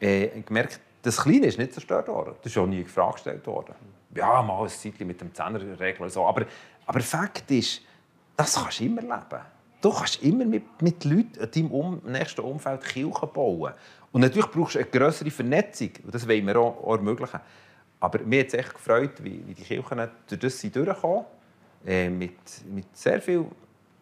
äh, 0.00 0.40
gemerkt, 0.40 0.80
das 1.02 1.18
Kleine 1.18 1.46
ist 1.46 1.58
nicht 1.58 1.74
zerstört 1.74 2.08
worden. 2.08 2.34
Das 2.42 2.50
ist 2.50 2.56
auch 2.56 2.66
nie 2.66 2.80
in 2.80 2.86
Frage 2.86 3.12
gestellt 3.14 3.46
worden. 3.46 3.74
Ja, 4.14 4.40
mal 4.42 4.62
ein 4.62 4.68
Zeitchen 4.70 5.06
mit 5.06 5.20
dem 5.20 5.34
Zehnerregel 5.34 6.08
so. 6.08 6.24
Aber, 6.24 6.46
aber 6.86 7.00
Fakt 7.00 7.50
ist, 7.50 7.82
das 8.34 8.54
kannst 8.54 8.80
du 8.80 8.84
immer 8.84 9.02
leben. 9.02 9.42
Du 9.84 9.92
kannst 9.92 10.22
immer 10.22 10.46
mit, 10.46 10.80
mit 10.80 11.04
Leuten 11.04 11.40
in 11.40 11.50
deinem 11.50 11.70
um, 11.70 12.00
nächsten 12.06 12.40
Umfeld 12.40 12.82
Kirchen 12.84 13.28
bauen. 13.34 13.74
Und 14.12 14.22
natürlich 14.22 14.50
brauchst 14.50 14.76
du 14.76 14.78
eine 14.78 14.88
größere 14.88 15.30
Vernetzung. 15.30 15.90
Und 16.04 16.14
das 16.14 16.26
wollen 16.26 16.46
wir 16.46 16.56
auch, 16.58 16.82
auch 16.82 16.96
ermöglichen. 16.96 17.38
Aber 18.00 18.18
mir 18.20 18.40
hat 18.40 18.46
es 18.46 18.54
echt 18.54 18.72
gefreut, 18.72 19.22
wie, 19.22 19.46
wie 19.46 19.52
die 19.52 19.62
Kirchen 19.62 20.08
durch 20.26 20.40
das 20.40 20.62
durchkommen 20.62 21.26
äh, 21.84 22.08
mit, 22.08 22.32
mit 22.72 22.96
sehr 22.96 23.20
viel 23.20 23.44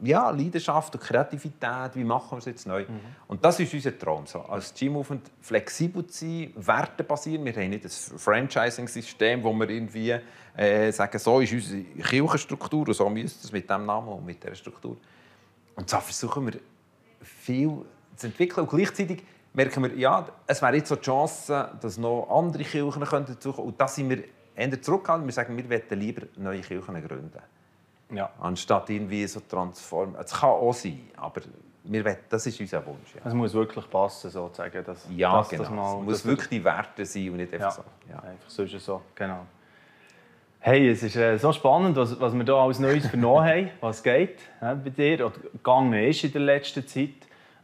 ja, 0.04 0.30
Leidenschaft 0.30 0.94
und 0.94 1.00
Kreativität. 1.00 1.96
Wie 1.96 2.04
machen 2.04 2.30
wir 2.30 2.38
es 2.38 2.44
jetzt 2.44 2.64
neu? 2.64 2.82
Mhm. 2.82 3.00
Und 3.26 3.44
das 3.44 3.58
ist 3.58 3.74
unser 3.74 3.98
Traum. 3.98 4.24
So, 4.24 4.38
als 4.42 4.72
Teamaufwand 4.72 5.32
flexibel 5.40 6.06
zu 6.06 6.24
sein, 6.24 6.52
wertebasiert. 6.54 7.44
Wir 7.44 7.52
haben 7.54 7.70
nicht 7.70 7.84
ein 7.84 8.18
Franchising-System, 8.18 9.42
wo 9.42 9.52
wir 9.52 9.68
irgendwie 9.68 10.16
äh, 10.56 10.92
sagen, 10.92 11.18
so 11.18 11.40
ist 11.40 11.52
unsere 11.52 11.82
Kirchenstruktur 11.82 12.86
und 12.86 12.94
so 12.94 13.10
müsste 13.10 13.44
es 13.44 13.50
mit 13.50 13.68
diesem 13.68 13.84
Namen 13.84 14.10
und 14.10 14.24
mit 14.24 14.40
dieser 14.40 14.54
Struktur. 14.54 14.96
Und 15.76 15.88
so 15.88 15.98
versuchen 15.98 16.46
wir 16.46 16.60
viel 17.20 17.84
zu 18.16 18.26
entwickeln. 18.26 18.66
Und 18.66 18.76
gleichzeitig 18.76 19.22
merken 19.52 19.82
wir, 19.82 19.94
ja, 19.96 20.26
es 20.46 20.62
wäre 20.62 20.76
jetzt 20.76 20.88
so 20.88 20.96
die 20.96 21.02
Chance, 21.02 21.70
dass 21.80 21.98
noch 21.98 22.28
andere 22.30 22.64
Kirchen 22.64 23.00
dazukommen 23.00 23.26
könnten. 23.26 23.60
Und 23.60 23.80
da 23.80 23.88
sind 23.88 24.10
wir 24.10 24.24
eher 24.54 24.82
zurückgehalten. 24.82 25.26
Wir 25.26 25.32
sagen, 25.32 25.56
wir 25.56 25.64
möchten 25.64 25.98
lieber 25.98 26.26
neue 26.36 26.60
Kirchen 26.60 27.06
gründen. 27.06 27.42
Ja. 28.10 28.30
Anstatt 28.40 28.90
irgendwie 28.90 29.26
so 29.26 29.40
transformen. 29.40 30.16
Es 30.16 30.32
kann 30.32 30.50
auch 30.50 30.74
sein, 30.74 31.00
aber 31.16 31.40
wir 31.84 32.04
wollen, 32.04 32.18
das 32.28 32.46
ist 32.46 32.60
unser 32.60 32.84
Wunsch. 32.86 33.14
Ja. 33.14 33.22
Es 33.24 33.34
muss 33.34 33.54
wirklich 33.54 33.88
passen, 33.90 34.30
sozusagen. 34.30 34.84
Dass, 34.84 35.06
ja, 35.10 35.38
dass, 35.38 35.48
genau. 35.48 35.62
Das 35.62 35.70
mal, 35.72 35.98
es 36.00 36.04
muss 36.04 36.24
wirklich 36.26 36.48
die 36.48 36.64
Werte 36.64 37.04
sein 37.04 37.30
und 37.30 37.36
nicht 37.38 37.52
einfach 37.54 37.78
ja. 37.78 37.82
so. 37.82 37.84
Ja. 38.10 38.18
Einfach 38.18 38.50
so 38.50 38.62
ist 38.62 38.74
es 38.74 38.84
so, 38.84 39.02
genau. 39.14 39.46
Hey, 40.64 40.90
es 40.90 41.02
ist 41.02 41.16
äh, 41.16 41.38
so 41.38 41.50
spannend, 41.52 41.96
was, 41.96 42.20
was 42.20 42.32
wir 42.34 42.44
hier 42.44 42.54
alles 42.54 42.78
Neues 42.78 43.08
vernommen 43.08 43.44
haben, 43.44 43.70
was 43.80 44.00
geht 44.00 44.38
äh, 44.60 44.76
bei 44.76 44.90
dir 44.90 45.26
oder 45.26 45.34
gegangen 45.52 45.92
ist 45.94 46.22
in 46.22 46.30
der 46.30 46.42
letzten 46.42 46.86
Zeit 46.86 47.08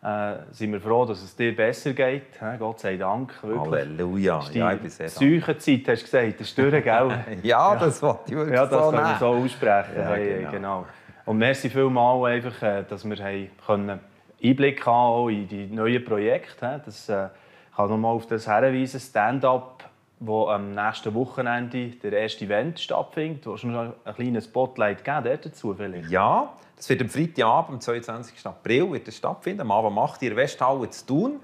äh, 0.02 0.34
sind 0.50 0.72
wir 0.72 0.80
froh, 0.80 1.04
dass 1.04 1.22
es 1.22 1.37
dir 1.37 1.54
besser 1.54 1.92
geht. 1.92 2.24
Gott 2.58 2.80
sei 2.80 2.96
Dank. 2.96 3.40
Wirklich. 3.40 3.84
Halleluja. 3.84 4.40
Ja, 4.52 4.72
ich 4.72 4.80
bin 4.80 4.90
sehr 4.90 5.08
Seuchenzeit, 5.11 5.87
hast 5.87 6.00
du 6.00 6.04
gesagt, 6.06 6.40
das 6.40 6.48
ist 6.48 6.58
durch, 6.58 6.82
gell? 6.82 7.24
ja, 7.44 7.76
das 7.76 8.02
wollte 8.02 8.20
ich 8.26 8.34
wirklich 8.34 8.56
Ja, 8.56 8.66
das 8.66 8.84
so 8.84 8.90
können 8.90 9.04
wir 9.04 9.16
so 9.20 9.26
aussprechen. 9.26 9.94
Ja, 9.96 10.08
hey, 10.08 10.38
genau. 10.38 10.50
genau. 10.50 10.87
Und 11.24 11.38
merci 11.38 11.70
vielmals, 11.70 12.24
einfach, 12.24 12.62
äh, 12.64 12.82
dass 12.88 13.08
wir 13.08 13.48
können 13.64 14.00
Einblick 14.42 14.84
haben 14.84 15.28
in 15.28 15.46
die 15.46 15.66
neuen 15.68 16.04
Projekte. 16.04 16.82
Das 16.84 17.08
äh, 17.08 17.28
kann 17.76 17.90
nochmal 17.90 18.16
auf 18.16 18.26
das 18.26 18.52
hinweisen, 18.52 18.98
Stand-up, 18.98 19.84
wo 20.20 20.48
am 20.48 20.72
nächsten 20.72 21.14
Wochenende 21.14 21.90
der 21.90 22.12
erste 22.12 22.44
Event 22.44 22.81
stattfindet. 22.81 23.46
Du 23.46 23.52
hast 23.52 23.64
noch 23.64 23.92
ein 24.04 24.14
kleines 24.14 24.44
Spotlight 24.46 25.04
geben 25.04 25.38
dazu 25.42 25.74
vielleicht? 25.74 26.11
Ja, 26.11 26.52
das 26.76 26.88
wird 26.88 27.02
am 27.02 27.09
Freitagabend, 27.09 27.74
am 27.74 27.81
22. 27.81 28.46
April, 28.46 28.92
wird 28.92 29.12
stattfinden. 29.12 29.62
Am 29.62 29.70
Abend 29.70 29.94
macht 29.94 30.22
ihr 30.22 30.35
Westhalle 30.35 30.90
zu 30.90 31.07
tun. 31.07 31.40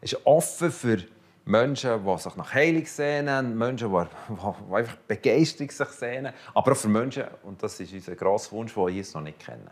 Es 0.00 0.12
ist 0.12 0.26
offen 0.26 0.70
für 0.70 0.98
Menschen, 1.44 2.04
die 2.04 2.18
sich 2.18 2.36
nach 2.36 2.52
Heilung 2.52 2.84
sehnen, 2.84 3.56
Menschen, 3.56 3.90
die, 3.90 4.06
die 4.28 4.74
einfach 4.74 4.96
Begeisterung 5.06 5.70
sich 5.70 5.88
sehnen, 5.88 6.34
aber 6.54 6.72
auch 6.72 6.76
für 6.76 6.88
Menschen, 6.88 7.24
und 7.42 7.62
das 7.62 7.80
ist 7.80 7.92
unser 7.92 8.14
grosser 8.14 8.52
Wunsch, 8.52 8.74
die 8.74 9.00
es 9.00 9.14
noch 9.14 9.22
nicht 9.22 9.38
kennen. 9.38 9.70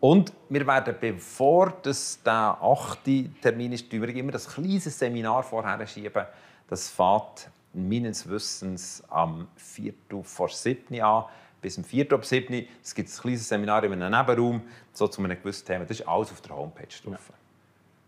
Und 0.00 0.34
wir 0.50 0.66
werden, 0.66 0.94
bevor 1.00 1.72
das 1.82 2.22
der 2.22 2.58
achte 2.60 3.30
Termin 3.40 3.72
ist, 3.72 3.90
immer 3.90 4.32
das 4.32 4.46
kleine 4.46 4.78
Seminar 4.78 5.42
vorher 5.42 5.86
schieben. 5.86 6.26
Das 6.68 6.90
fährt 6.90 7.48
meines 7.74 8.28
Wissens 8.28 9.02
am 9.08 9.48
4. 9.56 9.92
vor 10.22 10.48
7. 10.48 11.00
an 11.00 11.24
bis 11.60 11.74
zum 11.74 11.84
4. 11.84 12.12
ab 12.12 12.24
7. 12.24 12.66
Es 12.82 12.94
gibt 12.94 13.08
ein 13.08 13.20
kleines 13.20 13.48
Seminar 13.48 13.84
in 13.84 13.92
einem 13.92 14.10
Nebenraum 14.10 14.62
so 14.92 15.08
zu 15.08 15.22
einem 15.22 15.36
gewissen 15.36 15.66
Thema. 15.66 15.84
Das 15.84 15.98
ist 15.98 16.06
alles 16.06 16.30
auf 16.30 16.40
der 16.42 16.56
Homepage 16.56 16.86
drauf. 17.04 17.30
Ja. 17.30 17.34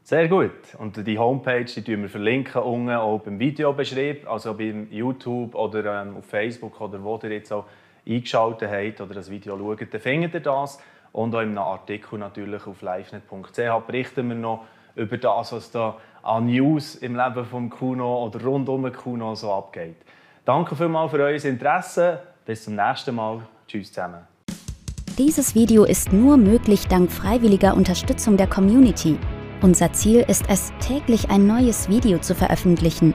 Sehr 0.03 0.29
gut. 0.29 0.53
Und 0.79 1.05
die 1.05 1.19
Homepage 1.19 1.65
die 1.65 2.01
wir 2.01 2.09
verlinken 2.09 2.63
unten 2.63 2.91
auch 2.91 3.19
beim 3.19 3.41
Videobeschrieb, 3.41 4.29
also 4.31 4.55
beim 4.55 4.87
YouTube 4.93 5.55
oder 5.55 6.03
ähm, 6.03 6.19
auf 6.19 6.27
Facebook 6.27 6.81
oder 6.81 7.03
wo 7.03 7.19
ihr 7.25 7.33
jetzt 7.33 7.53
auch 7.53 7.65
eingeschaltet 8.07 8.71
habt 8.71 9.01
oder 9.01 9.15
das 9.15 9.31
Video 9.31 9.59
schaut, 9.59 9.93
dann 9.93 10.01
findet 10.01 10.35
ihr 10.35 10.41
das. 10.41 10.79
Und 11.11 11.35
auch 11.35 11.39
einem 11.39 11.59
Artikel 11.59 12.19
natürlich 12.19 12.67
auf 12.67 12.83
livenet.ch 12.83 13.87
berichten 13.87 14.29
wir 14.29 14.37
noch 14.37 14.67
über 14.95 15.17
das, 15.19 15.53
was 15.53 15.71
da 15.71 15.97
an 16.27 16.47
News 16.47 16.97
im 16.97 17.17
Leben 17.17 17.45
von 17.45 17.71
Kuno 17.71 18.25
oder 18.25 18.43
rund 18.43 18.69
um 18.69 18.91
Kuno 18.93 19.35
so 19.35 19.53
abgeht. 19.53 19.97
Danke 20.45 20.75
vielmals 20.75 21.11
für 21.11 21.19
euer 21.19 21.45
Interesse. 21.45 22.21
Bis 22.45 22.65
zum 22.65 22.75
nächsten 22.77 23.15
Mal. 23.15 23.41
Tschüss 23.67 23.93
zusammen. 23.93 24.27
Dieses 25.19 25.55
Video 25.55 25.85
ist 25.85 26.13
nur 26.13 26.37
möglich 26.37 26.89
dank 26.89 27.11
freiwilliger 27.11 27.75
Unterstützung 27.75 28.37
der 28.37 28.47
Community. 28.47 29.19
Unser 29.63 29.93
Ziel 29.93 30.25
ist 30.29 30.45
es, 30.49 30.73
täglich 30.81 31.31
ein 31.31 31.47
neues 31.47 31.89
Video 31.89 32.19
zu 32.19 32.35
veröffentlichen. 32.35 33.15